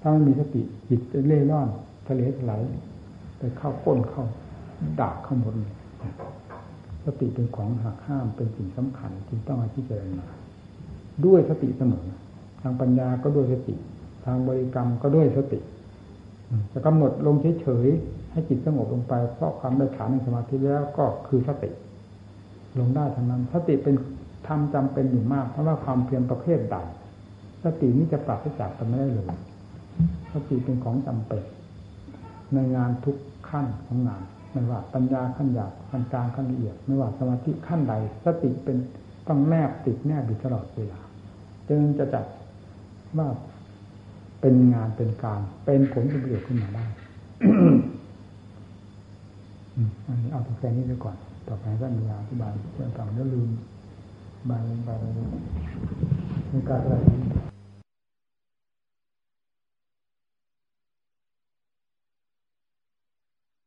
[0.01, 1.67] ถ้าไม่มีสติจิตจะเล่ร่อน
[2.07, 2.61] ทะเลถลาย
[3.37, 4.25] ไปเข้าก้นเข้า
[4.99, 5.53] ด่าเข้าหมด
[7.07, 10.25] สติเป็นของหักห้ามเป็นสิ่งสำคัญจึงต้องมาพิจารณา
[11.25, 12.05] ด้วยสติเสมอ
[12.61, 13.75] ทางปัญญาก็ด้วยสติ
[14.25, 15.59] ทางบริกรรมก็ด้วยสติ
[16.71, 21.69] จะกำหนดลงเฉยๆให้จิตสงบลงไป เพราะความได้ฐานในสมาธิแล้วก็คือสติ
[22.79, 23.95] ลงได้ทั้งนั้นสติเป็น
[24.47, 26.75] ทำจำเป็นอยู่มาก เพราะว่าความเพียรประเภทใด
[27.63, 29.27] สตินี้จะปราศจากกันไม่ได้เลย
[30.33, 31.43] สติเป็นของจำเป็น
[32.53, 33.17] ในงานทุก
[33.49, 37.93] ขั้นของงาน ไม่ว่าปัญญาขั้นหยาบขั้นกลางขั้นละเอียด ไม่ว่าสมาธิขั้นใด
[38.25, 38.77] สติเป็น
[39.27, 40.99] ต้องแนบติดแนบอยู่ตลอดเวลา
[41.69, 42.25] จึงจะจัด
[43.17, 43.27] ว่า
[44.41, 46.85] เป็นงานเป็นการเป็นผลประโยชน์ขึ้นมาได้
[50.07, 51.17] มันเอาแค่นี้ไปก่อน
[51.47, 53.49] ต่อไปก็มีอธิบายเรื่องต่างๆแล้วลืม
[54.49, 54.99] บางบาง
[56.49, 56.95] ในการอะไร